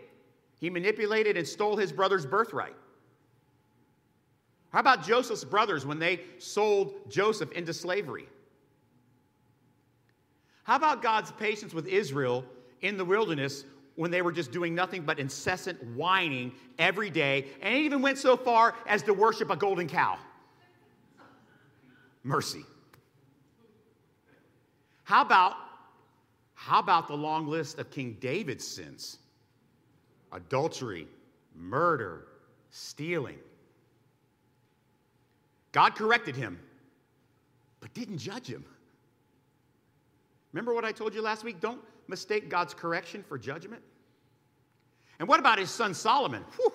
He 0.61 0.69
manipulated 0.69 1.35
and 1.35 1.45
stole 1.45 1.75
his 1.75 1.91
brother's 1.91 2.25
birthright. 2.25 2.75
How 4.71 4.79
about 4.79 5.05
Joseph's 5.05 5.43
brothers 5.43 5.85
when 5.85 5.99
they 5.99 6.21
sold 6.37 6.93
Joseph 7.09 7.51
into 7.51 7.73
slavery? 7.73 8.29
How 10.63 10.77
about 10.77 11.01
God's 11.01 11.33
patience 11.33 11.73
with 11.73 11.87
Israel 11.87 12.45
in 12.81 12.95
the 12.95 13.03
wilderness 13.03 13.65
when 13.95 14.11
they 14.11 14.21
were 14.21 14.31
just 14.31 14.51
doing 14.51 14.73
nothing 14.73 15.03
but 15.03 15.19
incessant 15.19 15.81
whining 15.95 16.51
every 16.79 17.09
day, 17.09 17.45
and 17.61 17.75
even 17.75 18.01
went 18.01 18.17
so 18.17 18.35
far 18.35 18.75
as 18.87 19.03
to 19.03 19.13
worship 19.13 19.49
a 19.49 19.55
golden 19.55 19.87
cow. 19.87 20.17
Mercy. 22.23 22.63
How 25.03 25.21
about 25.21 25.55
how 26.55 26.79
about 26.79 27.09
the 27.09 27.13
long 27.13 27.47
list 27.47 27.77
of 27.77 27.91
King 27.91 28.15
David's 28.21 28.65
sins? 28.65 29.17
Adultery, 30.31 31.07
murder, 31.53 32.27
stealing. 32.71 33.37
God 35.73 35.95
corrected 35.95 36.37
him, 36.37 36.57
but 37.81 37.93
didn't 37.93 38.19
judge 38.19 38.47
him. 38.47 38.63
Remember 40.53 40.73
what 40.73 40.85
I 40.85 40.91
told 40.91 41.13
you 41.13 41.21
last 41.21 41.43
week? 41.43 41.59
Don't 41.59 41.81
mistake 42.07 42.49
God's 42.49 42.73
correction 42.73 43.23
for 43.27 43.37
judgment? 43.37 43.81
And 45.19 45.27
what 45.27 45.39
about 45.39 45.59
his 45.59 45.69
son 45.69 45.93
Solomon? 45.93 46.43
Whew. 46.55 46.71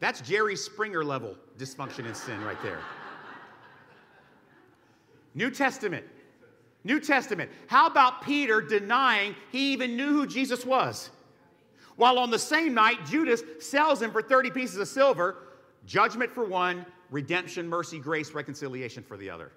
That's 0.00 0.20
Jerry 0.20 0.56
Springer 0.56 1.04
level 1.04 1.36
dysfunction 1.58 2.06
and 2.06 2.16
sin 2.16 2.42
right 2.44 2.60
there. 2.62 2.78
New 5.34 5.50
Testament. 5.50 6.04
New 6.84 7.00
Testament. 7.00 7.50
How 7.66 7.86
about 7.86 8.22
Peter 8.22 8.60
denying 8.60 9.34
he 9.50 9.72
even 9.72 9.96
knew 9.96 10.10
who 10.10 10.26
Jesus 10.26 10.64
was? 10.64 11.10
While 11.96 12.18
on 12.18 12.30
the 12.30 12.38
same 12.38 12.74
night, 12.74 13.06
Judas 13.06 13.42
sells 13.60 14.02
him 14.02 14.10
for 14.10 14.20
30 14.20 14.50
pieces 14.50 14.78
of 14.78 14.88
silver, 14.88 15.36
judgment 15.86 16.32
for 16.32 16.44
one, 16.44 16.84
redemption, 17.10 17.68
mercy, 17.68 17.98
grace, 17.98 18.32
reconciliation 18.32 19.02
for 19.02 19.16
the 19.16 19.30
other. 19.30 19.52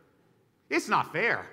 It's 0.69 0.87
not 0.87 1.11
fair. 1.11 1.47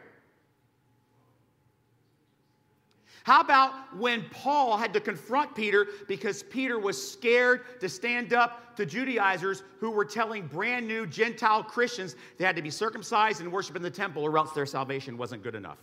How 3.24 3.40
about 3.40 3.72
when 3.96 4.22
Paul 4.30 4.76
had 4.76 4.92
to 4.92 5.00
confront 5.00 5.54
Peter 5.54 5.86
because 6.08 6.42
Peter 6.42 6.78
was 6.78 7.12
scared 7.12 7.80
to 7.80 7.88
stand 7.88 8.34
up 8.34 8.76
to 8.76 8.84
Judaizers 8.84 9.62
who 9.80 9.90
were 9.90 10.04
telling 10.04 10.46
brand 10.46 10.86
new 10.86 11.06
Gentile 11.06 11.62
Christians 11.62 12.16
they 12.36 12.44
had 12.44 12.54
to 12.56 12.60
be 12.60 12.68
circumcised 12.68 13.40
and 13.40 13.50
worship 13.50 13.76
in 13.76 13.82
the 13.82 13.90
temple 13.90 14.22
or 14.22 14.36
else 14.36 14.52
their 14.52 14.66
salvation 14.66 15.16
wasn't 15.16 15.42
good 15.42 15.54
enough? 15.54 15.78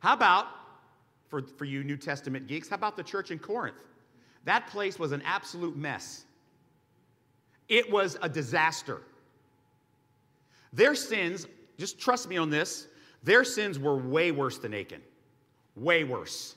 How 0.00 0.12
about, 0.12 0.48
for, 1.28 1.40
for 1.40 1.64
you 1.64 1.82
New 1.82 1.96
Testament 1.96 2.46
geeks, 2.46 2.68
how 2.68 2.76
about 2.76 2.98
the 2.98 3.02
church 3.02 3.30
in 3.30 3.38
Corinth? 3.38 3.82
That 4.44 4.66
place 4.66 4.98
was 4.98 5.12
an 5.12 5.22
absolute 5.24 5.78
mess. 5.78 6.26
It 7.70 7.90
was 7.90 8.18
a 8.20 8.28
disaster. 8.28 9.00
Their 10.74 10.94
sins, 10.94 11.46
just 11.78 11.98
trust 11.98 12.28
me 12.28 12.36
on 12.36 12.50
this, 12.50 12.86
their 13.22 13.44
sins 13.44 13.78
were 13.78 13.96
way 13.96 14.32
worse 14.32 14.58
than 14.58 14.74
Achan, 14.74 15.02
way 15.76 16.04
worse. 16.04 16.54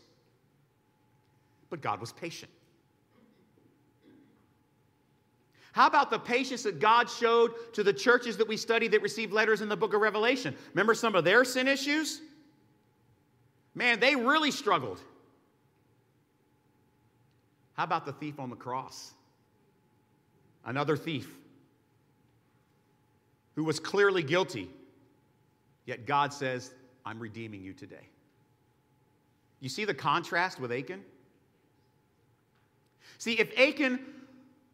But 1.70 1.82
God 1.82 2.00
was 2.00 2.12
patient. 2.12 2.52
How 5.74 5.88
about 5.88 6.12
the 6.12 6.20
patience 6.20 6.64
that 6.64 6.80
God 6.80 7.10
showed 7.10 7.74
to 7.74 7.84
the 7.84 7.92
churches 7.92 8.38
that 8.38 8.48
we 8.48 8.58
studied 8.58 8.92
that 8.92 9.02
received 9.02 9.34
letters 9.34 9.62
in 9.62 9.70
the 9.70 9.76
book 9.76 9.96
of 9.96 10.02
Revelation? 10.02 10.56
Remember 10.74 10.94
some 10.94 11.16
of 11.16 11.24
their 11.24 11.44
sin 11.44 11.68
issues? 11.68 12.22
Man, 13.74 14.00
they 14.00 14.16
really 14.16 14.52
struggled. 14.52 15.00
How 17.74 17.86
about 17.86 18.06
the 18.06 18.14
thief 18.14 18.40
on 18.40 18.52
the 18.52 18.56
cross? 18.56 19.14
Another 20.64 20.96
thief 20.96 21.28
who 23.56 23.64
was 23.64 23.80
clearly 23.80 24.22
guilty 24.22 24.70
Yet 25.86 26.06
God 26.06 26.34
says, 26.34 26.72
I'm 27.06 27.20
redeeming 27.20 27.62
you 27.62 27.74
today. 27.74 28.08
You 29.60 29.70
see 29.70 29.86
the 29.86 29.94
contrast 29.94 30.60
with 30.60 30.72
Achan? 30.72 31.04
See, 33.18 33.40
if 33.40 33.58
Achan 33.58 34.00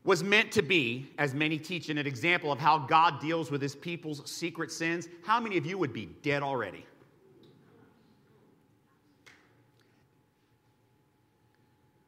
was 0.03 0.23
meant 0.23 0.51
to 0.53 0.61
be, 0.61 1.11
as 1.17 1.33
many 1.33 1.57
teach, 1.57 1.89
an 1.89 1.97
example 1.97 2.51
of 2.51 2.59
how 2.59 2.79
God 2.79 3.19
deals 3.19 3.51
with 3.51 3.61
his 3.61 3.75
people's 3.75 4.29
secret 4.29 4.71
sins, 4.71 5.07
how 5.23 5.39
many 5.39 5.57
of 5.57 5.65
you 5.65 5.77
would 5.77 5.93
be 5.93 6.07
dead 6.23 6.41
already? 6.41 6.85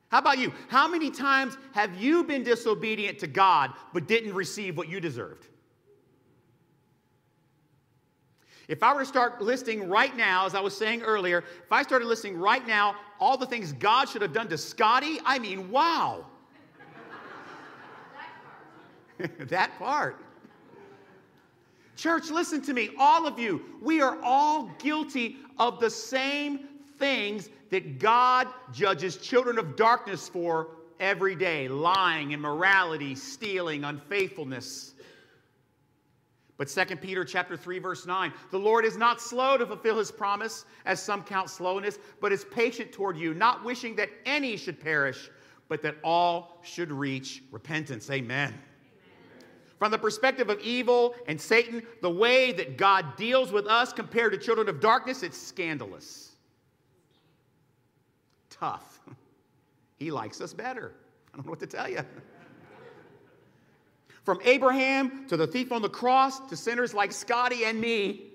How 0.09 0.19
about 0.19 0.39
you? 0.39 0.51
How 0.67 0.87
many 0.87 1.09
times 1.09 1.57
have 1.73 1.95
you 2.01 2.23
been 2.23 2.43
disobedient 2.43 3.19
to 3.19 3.27
God 3.27 3.71
but 3.93 4.07
didn't 4.07 4.33
receive 4.33 4.75
what 4.75 4.89
you 4.89 4.99
deserved? 4.99 5.47
If 8.71 8.83
I 8.83 8.93
were 8.93 9.01
to 9.01 9.05
start 9.05 9.41
listing 9.41 9.89
right 9.89 10.15
now, 10.15 10.45
as 10.45 10.55
I 10.55 10.61
was 10.61 10.75
saying 10.77 11.01
earlier, 11.01 11.39
if 11.39 11.71
I 11.73 11.83
started 11.83 12.05
listing 12.05 12.37
right 12.37 12.65
now 12.65 12.95
all 13.19 13.35
the 13.35 13.45
things 13.45 13.73
God 13.73 14.07
should 14.07 14.21
have 14.21 14.31
done 14.31 14.47
to 14.47 14.57
Scotty, 14.57 15.19
I 15.25 15.39
mean, 15.39 15.69
wow. 15.69 16.23
that 19.39 19.77
part. 19.77 20.23
Church, 21.97 22.29
listen 22.29 22.61
to 22.61 22.73
me, 22.73 22.91
all 22.97 23.27
of 23.27 23.37
you. 23.37 23.61
We 23.81 23.99
are 23.99 24.17
all 24.23 24.71
guilty 24.79 25.39
of 25.59 25.81
the 25.81 25.89
same 25.89 26.69
things 26.97 27.49
that 27.71 27.99
God 27.99 28.47
judges 28.71 29.17
children 29.17 29.59
of 29.59 29.75
darkness 29.75 30.29
for 30.29 30.69
every 31.01 31.35
day 31.35 31.67
lying, 31.67 32.31
immorality, 32.31 33.15
stealing, 33.15 33.83
unfaithfulness. 33.83 34.93
But 36.61 36.67
2 36.67 36.97
Peter 36.97 37.25
chapter 37.25 37.57
3 37.57 37.79
verse 37.79 38.05
9, 38.05 38.31
the 38.51 38.59
Lord 38.59 38.85
is 38.85 38.95
not 38.95 39.19
slow 39.19 39.57
to 39.57 39.65
fulfill 39.65 39.97
his 39.97 40.11
promise 40.11 40.65
as 40.85 41.01
some 41.01 41.23
count 41.23 41.49
slowness, 41.49 41.97
but 42.19 42.31
is 42.31 42.45
patient 42.45 42.91
toward 42.91 43.17
you, 43.17 43.33
not 43.33 43.65
wishing 43.65 43.95
that 43.95 44.09
any 44.27 44.55
should 44.57 44.79
perish, 44.79 45.31
but 45.69 45.81
that 45.81 45.95
all 46.03 46.59
should 46.61 46.91
reach 46.91 47.41
repentance. 47.49 48.11
Amen. 48.11 48.53
From 49.79 49.89
the 49.89 49.97
perspective 49.97 50.51
of 50.51 50.59
evil 50.59 51.15
and 51.25 51.41
Satan, 51.41 51.81
the 52.03 52.11
way 52.11 52.51
that 52.51 52.77
God 52.77 53.15
deals 53.15 53.51
with 53.51 53.65
us 53.65 53.91
compared 53.91 54.31
to 54.33 54.37
children 54.37 54.69
of 54.69 54.79
darkness, 54.79 55.23
it's 55.23 55.41
scandalous. 55.41 56.33
Tough. 58.51 58.99
He 59.97 60.11
likes 60.11 60.41
us 60.41 60.53
better. 60.53 60.93
I 61.31 61.37
don't 61.37 61.45
know 61.45 61.51
what 61.51 61.59
to 61.59 61.67
tell 61.67 61.89
you. 61.89 62.01
From 64.23 64.39
Abraham 64.43 65.27
to 65.27 65.37
the 65.37 65.47
thief 65.47 65.71
on 65.71 65.81
the 65.81 65.89
cross 65.89 66.39
to 66.49 66.55
sinners 66.55 66.93
like 66.93 67.11
Scotty 67.11 67.65
and 67.65 67.79
me, 67.81 68.31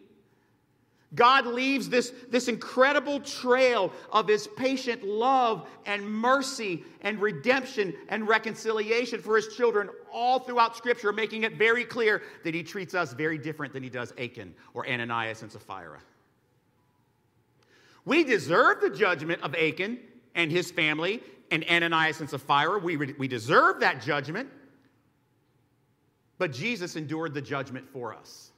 God 1.14 1.46
leaves 1.46 1.88
this, 1.88 2.12
this 2.30 2.48
incredible 2.48 3.20
trail 3.20 3.92
of 4.12 4.26
his 4.26 4.48
patient 4.48 5.04
love 5.04 5.68
and 5.86 6.04
mercy 6.08 6.84
and 7.00 7.20
redemption 7.20 7.94
and 8.08 8.26
reconciliation 8.26 9.22
for 9.22 9.36
his 9.36 9.56
children 9.56 9.88
all 10.12 10.40
throughout 10.40 10.76
Scripture, 10.76 11.12
making 11.12 11.44
it 11.44 11.56
very 11.56 11.84
clear 11.84 12.22
that 12.42 12.54
he 12.54 12.62
treats 12.62 12.94
us 12.94 13.12
very 13.12 13.38
different 13.38 13.72
than 13.72 13.82
he 13.82 13.88
does 13.88 14.12
Achan 14.18 14.52
or 14.74 14.86
Ananias 14.88 15.42
and 15.42 15.50
Sapphira. 15.50 16.00
We 18.04 18.24
deserve 18.24 18.80
the 18.80 18.90
judgment 18.90 19.42
of 19.42 19.54
Achan 19.54 19.98
and 20.34 20.50
his 20.50 20.70
family 20.70 21.22
and 21.50 21.64
Ananias 21.70 22.20
and 22.20 22.28
Sapphira. 22.28 22.78
We, 22.78 22.96
we 22.96 23.28
deserve 23.28 23.80
that 23.80 24.02
judgment, 24.02 24.48
but 26.38 26.52
Jesus 26.52 26.96
endured 26.96 27.34
the 27.34 27.42
judgment 27.42 27.88
for 27.88 28.14
us. 28.14 28.50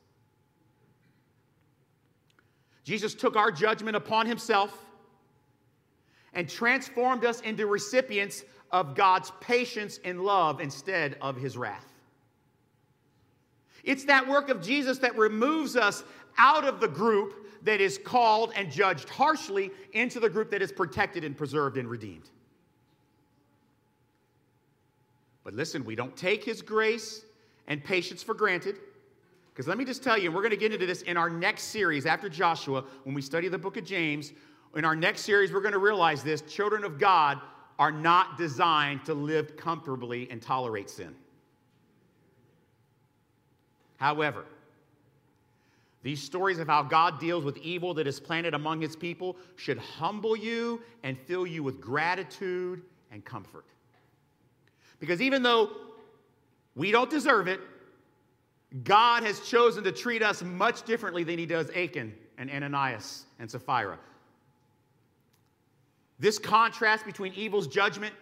Jesus 2.85 3.15
took 3.15 3.37
our 3.37 3.51
judgment 3.51 3.97
upon 3.97 4.27
himself 4.27 4.73
and 6.33 6.49
transformed 6.49 7.25
us 7.25 7.41
into 7.43 7.67
recipients 7.67 8.45
of 8.71 8.95
God's 8.95 9.33
patience 9.41 10.01
and 10.05 10.23
love 10.23 10.61
instead 10.61 11.17
of 11.21 11.37
his 11.37 11.57
wrath. 11.57 11.87
It's 13.85 14.05
that 14.05 14.27
work 14.27 14.49
of 14.49 14.63
Jesus 14.63 14.99
that 14.99 15.17
removes 15.17 15.77
us 15.77 16.05
out 16.37 16.65
of 16.65 16.81
the 16.81 16.89
group 16.89 17.47
that 17.63 17.81
is 17.81 17.99
called 17.99 18.53
and 18.55 18.71
judged 18.71 19.09
harshly 19.09 19.71
into 19.93 20.21
the 20.21 20.29
group 20.29 20.51
that 20.51 20.63
is 20.63 20.73
protected 20.73 21.25
and 21.25 21.37
preserved 21.37 21.77
and 21.77 21.89
redeemed. 21.89 22.31
But 25.45 25.55
listen, 25.55 25.85
we 25.85 25.95
don't 25.95 26.17
take 26.17 26.45
his 26.45 26.63
grace 26.63 27.25
and 27.69 27.85
patience 27.85 28.23
for 28.23 28.35
granted. 28.35 28.77
Because 29.53 29.69
let 29.69 29.79
me 29.79 29.85
just 29.85 30.03
tell 30.03 30.19
you, 30.19 30.27
and 30.27 30.35
we're 30.35 30.43
going 30.43 30.51
to 30.51 30.57
get 30.57 30.73
into 30.73 30.87
this 30.87 31.03
in 31.03 31.17
our 31.17 31.31
next 31.31 31.65
series 31.65 32.07
after 32.07 32.29
Joshua, 32.29 32.85
when 33.05 33.15
we 33.15 33.23
study 33.23 33.49
the 33.49 33.59
book 33.59 33.77
of 33.77 33.85
James. 33.85 34.33
In 34.75 34.85
our 34.85 34.97
next 34.97 35.23
series, 35.23 35.53
we're 35.53 35.61
going 35.61 35.73
to 35.73 35.79
realize 35.79 36.23
this 36.23 36.43
children 36.43 36.85
of 36.85 36.99
God 36.99 37.41
are 37.79 37.93
not 37.93 38.37
designed 38.37 39.05
to 39.05 39.15
live 39.15 39.57
comfortably 39.57 40.29
and 40.31 40.43
tolerate 40.43 40.91
sin. 40.91 41.15
However, 43.97 44.45
these 46.03 46.23
stories 46.23 46.61
of 46.61 46.69
how 46.69 46.85
God 46.85 47.19
deals 47.19 47.45
with 47.45 47.57
evil 47.59 47.93
that 47.95 48.07
is 48.07 48.21
planted 48.21 48.55
among 48.55 48.81
his 48.81 48.95
people 48.95 49.37
should 49.57 49.79
humble 49.79 50.37
you 50.37 50.81
and 51.03 51.19
fill 51.19 51.47
you 51.47 51.65
with 51.65 51.81
gratitude 51.81 52.83
and 53.11 53.25
comfort. 53.25 53.65
Because 55.01 55.21
even 55.21 55.43
though 55.43 55.71
we 56.79 56.93
don't 56.93 57.11
deserve 57.11 57.49
it, 57.49 57.61
God 58.85 59.25
has 59.25 59.41
chosen 59.41 59.83
to 59.85 59.93
treat 59.93 60.23
us 60.23 60.43
much 60.43 60.85
differently 60.85 61.25
than 61.25 61.39
he 61.39 61.45
does 61.45 61.71
Achan 61.71 62.15
and 62.39 62.49
Ananias 62.51 63.27
and 63.41 63.51
Sapphira. 63.51 63.99
This 66.21 66.39
contrast 66.39 67.05
between 67.05 67.33
evil's 67.35 67.67
judgment 67.67 68.15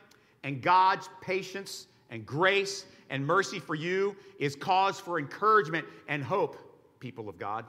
and 0.42 0.62
God's 0.62 1.08
patience 1.20 1.86
and 2.10 2.24
grace 2.24 2.86
and 3.10 3.26
mercy 3.26 3.58
for 3.58 3.74
you 3.74 4.16
is 4.38 4.56
cause 4.56 4.98
for 4.98 5.18
encouragement 5.18 5.86
and 6.08 6.24
hope, 6.24 6.56
people 6.98 7.28
of 7.28 7.38
God. 7.38 7.66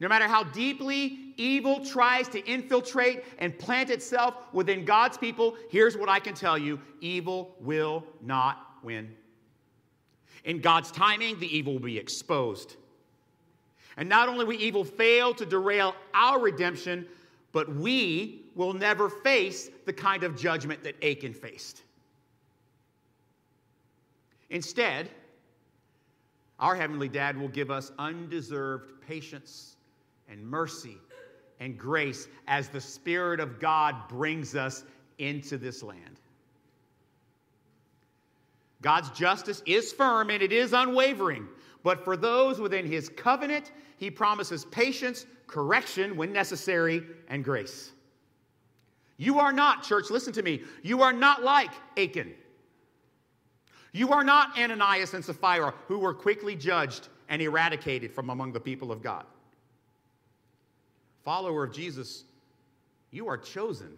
No 0.00 0.08
matter 0.08 0.26
how 0.26 0.44
deeply 0.44 1.34
evil 1.36 1.84
tries 1.84 2.28
to 2.28 2.44
infiltrate 2.44 3.24
and 3.38 3.56
plant 3.58 3.90
itself 3.90 4.34
within 4.52 4.84
God's 4.84 5.16
people, 5.16 5.56
here's 5.70 5.96
what 5.96 6.08
I 6.08 6.18
can 6.18 6.34
tell 6.34 6.58
you 6.58 6.80
evil 7.00 7.54
will 7.60 8.04
not 8.20 8.78
win. 8.82 9.14
In 10.44 10.60
God's 10.60 10.90
timing, 10.90 11.38
the 11.38 11.56
evil 11.56 11.74
will 11.74 11.80
be 11.80 11.98
exposed. 11.98 12.76
And 13.96 14.08
not 14.08 14.28
only 14.28 14.44
will 14.44 14.52
evil 14.54 14.84
fail 14.84 15.32
to 15.34 15.46
derail 15.46 15.94
our 16.12 16.40
redemption, 16.40 17.06
but 17.52 17.72
we 17.74 18.42
will 18.56 18.72
never 18.72 19.08
face 19.08 19.70
the 19.86 19.92
kind 19.92 20.24
of 20.24 20.36
judgment 20.36 20.82
that 20.82 21.02
Achan 21.02 21.32
faced. 21.32 21.82
Instead, 24.50 25.08
our 26.58 26.74
Heavenly 26.74 27.08
Dad 27.08 27.38
will 27.38 27.48
give 27.48 27.70
us 27.70 27.92
undeserved 27.98 29.00
patience 29.06 29.73
and 30.28 30.44
mercy 30.44 30.98
and 31.60 31.78
grace 31.78 32.28
as 32.46 32.68
the 32.68 32.80
Spirit 32.80 33.40
of 33.40 33.60
God 33.60 34.08
brings 34.08 34.54
us 34.54 34.84
into 35.18 35.56
this 35.58 35.82
land. 35.82 36.20
God's 38.82 39.10
justice 39.10 39.62
is 39.64 39.92
firm 39.92 40.30
and 40.30 40.42
it 40.42 40.52
is 40.52 40.72
unwavering. 40.72 41.48
But 41.82 42.04
for 42.04 42.16
those 42.16 42.58
within 42.58 42.86
his 42.86 43.08
covenant, 43.08 43.72
he 43.96 44.10
promises 44.10 44.64
patience, 44.66 45.26
correction 45.46 46.16
when 46.16 46.32
necessary, 46.32 47.02
and 47.28 47.44
grace. 47.44 47.92
You 49.16 49.38
are 49.38 49.52
not, 49.52 49.84
church, 49.84 50.10
listen 50.10 50.32
to 50.34 50.42
me, 50.42 50.62
you 50.82 51.02
are 51.02 51.12
not 51.12 51.42
like 51.42 51.70
Achan. 51.96 52.34
You 53.92 54.10
are 54.10 54.24
not 54.24 54.58
Ananias 54.58 55.14
and 55.14 55.24
Sapphira, 55.24 55.72
who 55.86 55.98
were 55.98 56.12
quickly 56.12 56.56
judged 56.56 57.08
and 57.28 57.40
eradicated 57.40 58.12
from 58.12 58.28
among 58.28 58.52
the 58.52 58.60
people 58.60 58.90
of 58.90 59.02
God. 59.02 59.24
Follower 61.24 61.64
of 61.64 61.72
Jesus, 61.72 62.24
you 63.10 63.28
are 63.28 63.38
chosen. 63.38 63.96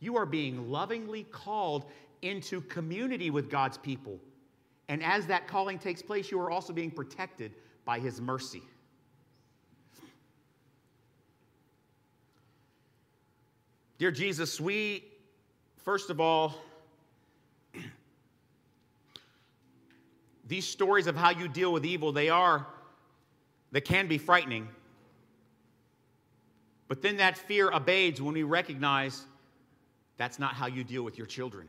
You 0.00 0.16
are 0.16 0.26
being 0.26 0.70
lovingly 0.70 1.24
called 1.24 1.84
into 2.22 2.60
community 2.62 3.30
with 3.30 3.48
God's 3.48 3.78
people. 3.78 4.18
And 4.88 5.04
as 5.04 5.26
that 5.26 5.46
calling 5.46 5.78
takes 5.78 6.02
place, 6.02 6.30
you 6.30 6.40
are 6.40 6.50
also 6.50 6.72
being 6.72 6.90
protected 6.90 7.52
by 7.84 8.00
His 8.00 8.20
mercy. 8.20 8.62
Dear 13.98 14.10
Jesus, 14.10 14.60
we, 14.60 15.04
first 15.84 16.10
of 16.10 16.20
all, 16.20 16.54
these 20.48 20.66
stories 20.66 21.06
of 21.06 21.14
how 21.14 21.30
you 21.30 21.46
deal 21.46 21.72
with 21.72 21.84
evil, 21.84 22.10
they 22.10 22.30
are, 22.30 22.66
they 23.70 23.80
can 23.80 24.08
be 24.08 24.18
frightening. 24.18 24.66
But 26.90 27.02
then 27.02 27.18
that 27.18 27.38
fear 27.38 27.70
abates 27.70 28.20
when 28.20 28.34
we 28.34 28.42
recognize 28.42 29.24
that's 30.16 30.40
not 30.40 30.54
how 30.54 30.66
you 30.66 30.82
deal 30.82 31.04
with 31.04 31.16
your 31.16 31.26
children. 31.28 31.68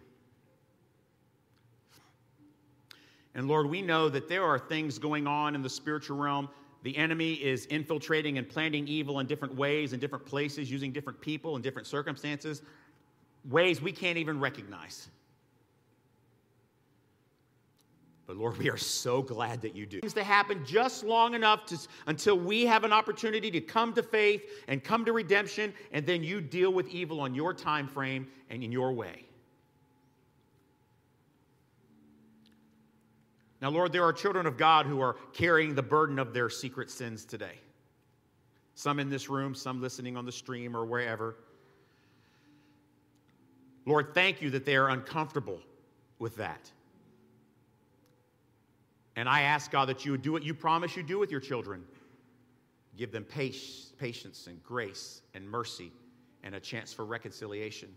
And 3.35 3.47
Lord, 3.47 3.67
we 3.67 3.83
know 3.83 4.09
that 4.09 4.27
there 4.27 4.43
are 4.43 4.57
things 4.57 4.97
going 4.97 5.27
on 5.27 5.53
in 5.53 5.61
the 5.61 5.69
spiritual 5.69 6.17
realm. 6.17 6.49
The 6.81 6.97
enemy 6.97 7.33
is 7.33 7.67
infiltrating 7.67 8.39
and 8.39 8.49
planting 8.49 8.87
evil 8.87 9.19
in 9.19 9.27
different 9.27 9.53
ways, 9.53 9.93
in 9.93 9.99
different 9.99 10.25
places, 10.25 10.71
using 10.71 10.91
different 10.91 11.21
people 11.21 11.55
in 11.55 11.61
different 11.61 11.87
circumstances. 11.87 12.63
ways 13.47 13.79
we 13.79 13.91
can't 13.91 14.17
even 14.17 14.39
recognize. 14.39 15.07
But 18.27 18.37
Lord, 18.37 18.57
we 18.57 18.69
are 18.69 18.77
so 18.77 19.21
glad 19.21 19.61
that 19.61 19.75
you 19.75 19.85
do. 19.85 19.99
Things 19.99 20.13
to 20.13 20.23
happen 20.23 20.63
just 20.65 21.03
long 21.03 21.33
enough 21.33 21.65
to, 21.67 21.77
until 22.07 22.37
we 22.37 22.65
have 22.65 22.83
an 22.83 22.93
opportunity 22.93 23.51
to 23.51 23.61
come 23.61 23.93
to 23.93 24.03
faith 24.03 24.43
and 24.67 24.83
come 24.83 25.03
to 25.05 25.13
redemption, 25.13 25.73
and 25.91 26.05
then 26.05 26.23
you 26.23 26.39
deal 26.39 26.71
with 26.71 26.87
evil 26.89 27.19
on 27.19 27.35
your 27.35 27.53
time 27.53 27.87
frame 27.87 28.27
and 28.49 28.63
in 28.63 28.71
your 28.71 28.93
way. 28.93 29.25
Now, 33.61 33.69
Lord, 33.69 33.91
there 33.91 34.03
are 34.03 34.13
children 34.13 34.47
of 34.47 34.57
God 34.57 34.85
who 34.85 35.01
are 35.01 35.17
carrying 35.33 35.75
the 35.75 35.83
burden 35.83 36.17
of 36.17 36.33
their 36.33 36.49
secret 36.49 36.89
sins 36.89 37.25
today. 37.25 37.59
Some 38.73 38.99
in 38.99 39.09
this 39.09 39.29
room, 39.29 39.53
some 39.53 39.81
listening 39.81 40.17
on 40.17 40.25
the 40.25 40.31
stream 40.31 40.75
or 40.75 40.85
wherever. 40.85 41.35
Lord, 43.85 44.13
thank 44.13 44.41
you 44.41 44.49
that 44.51 44.65
they 44.65 44.75
are 44.75 44.89
uncomfortable 44.89 45.59
with 46.17 46.35
that. 46.37 46.71
And 49.15 49.27
I 49.27 49.41
ask, 49.41 49.71
God, 49.71 49.89
that 49.89 50.05
you 50.05 50.11
would 50.11 50.21
do 50.21 50.31
what 50.31 50.43
you 50.43 50.53
promise 50.53 50.95
you 50.95 51.03
do 51.03 51.19
with 51.19 51.31
your 51.31 51.41
children. 51.41 51.83
Give 52.97 53.11
them 53.11 53.23
patience 53.23 54.47
and 54.47 54.63
grace 54.63 55.21
and 55.33 55.49
mercy 55.49 55.91
and 56.43 56.55
a 56.55 56.59
chance 56.59 56.93
for 56.93 57.05
reconciliation. 57.05 57.89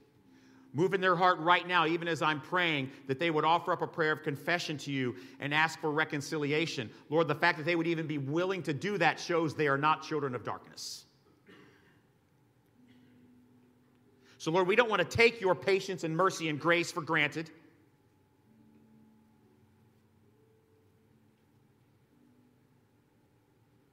Move 0.73 0.93
in 0.93 1.01
their 1.01 1.15
heart 1.15 1.39
right 1.39 1.69
now, 1.69 1.87
even 1.87 2.09
as 2.09 2.21
I'm 2.21 2.41
praying, 2.41 2.91
that 3.07 3.21
they 3.21 3.31
would 3.31 3.45
offer 3.45 3.73
up 3.73 3.81
a 3.81 3.87
prayer 3.87 4.11
of 4.11 4.25
confession 4.25 4.77
to 4.79 4.91
you 4.91 5.15
and 5.39 5.55
ask 5.55 5.79
for 5.79 5.93
reconciliation. 5.93 6.91
Lord, 7.11 7.29
the 7.29 7.35
fact 7.35 7.59
that 7.59 7.65
they 7.65 7.77
would 7.77 7.87
even 7.87 8.09
be 8.09 8.19
willing 8.19 8.61
to 8.65 8.75
do 8.75 8.99
that 8.99 9.21
shows 9.21 9.55
they 9.55 9.69
are 9.69 9.79
not 9.79 10.03
children 10.03 10.35
of 10.35 10.43
darkness. 10.43 11.05
So, 14.39 14.51
Lord, 14.51 14.67
we 14.67 14.75
don't 14.75 14.91
want 14.91 15.01
to 15.01 15.17
take 15.17 15.41
your 15.41 15.55
patience 15.55 16.03
and 16.03 16.15
mercy 16.15 16.49
and 16.49 16.61
grace 16.61 16.91
for 16.91 17.03
granted. 17.03 17.51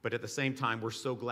But 0.02 0.12
at 0.12 0.20
the 0.20 0.28
same 0.28 0.54
time, 0.54 0.80
we're 0.80 0.90
so 0.90 1.14
glad. 1.14 1.30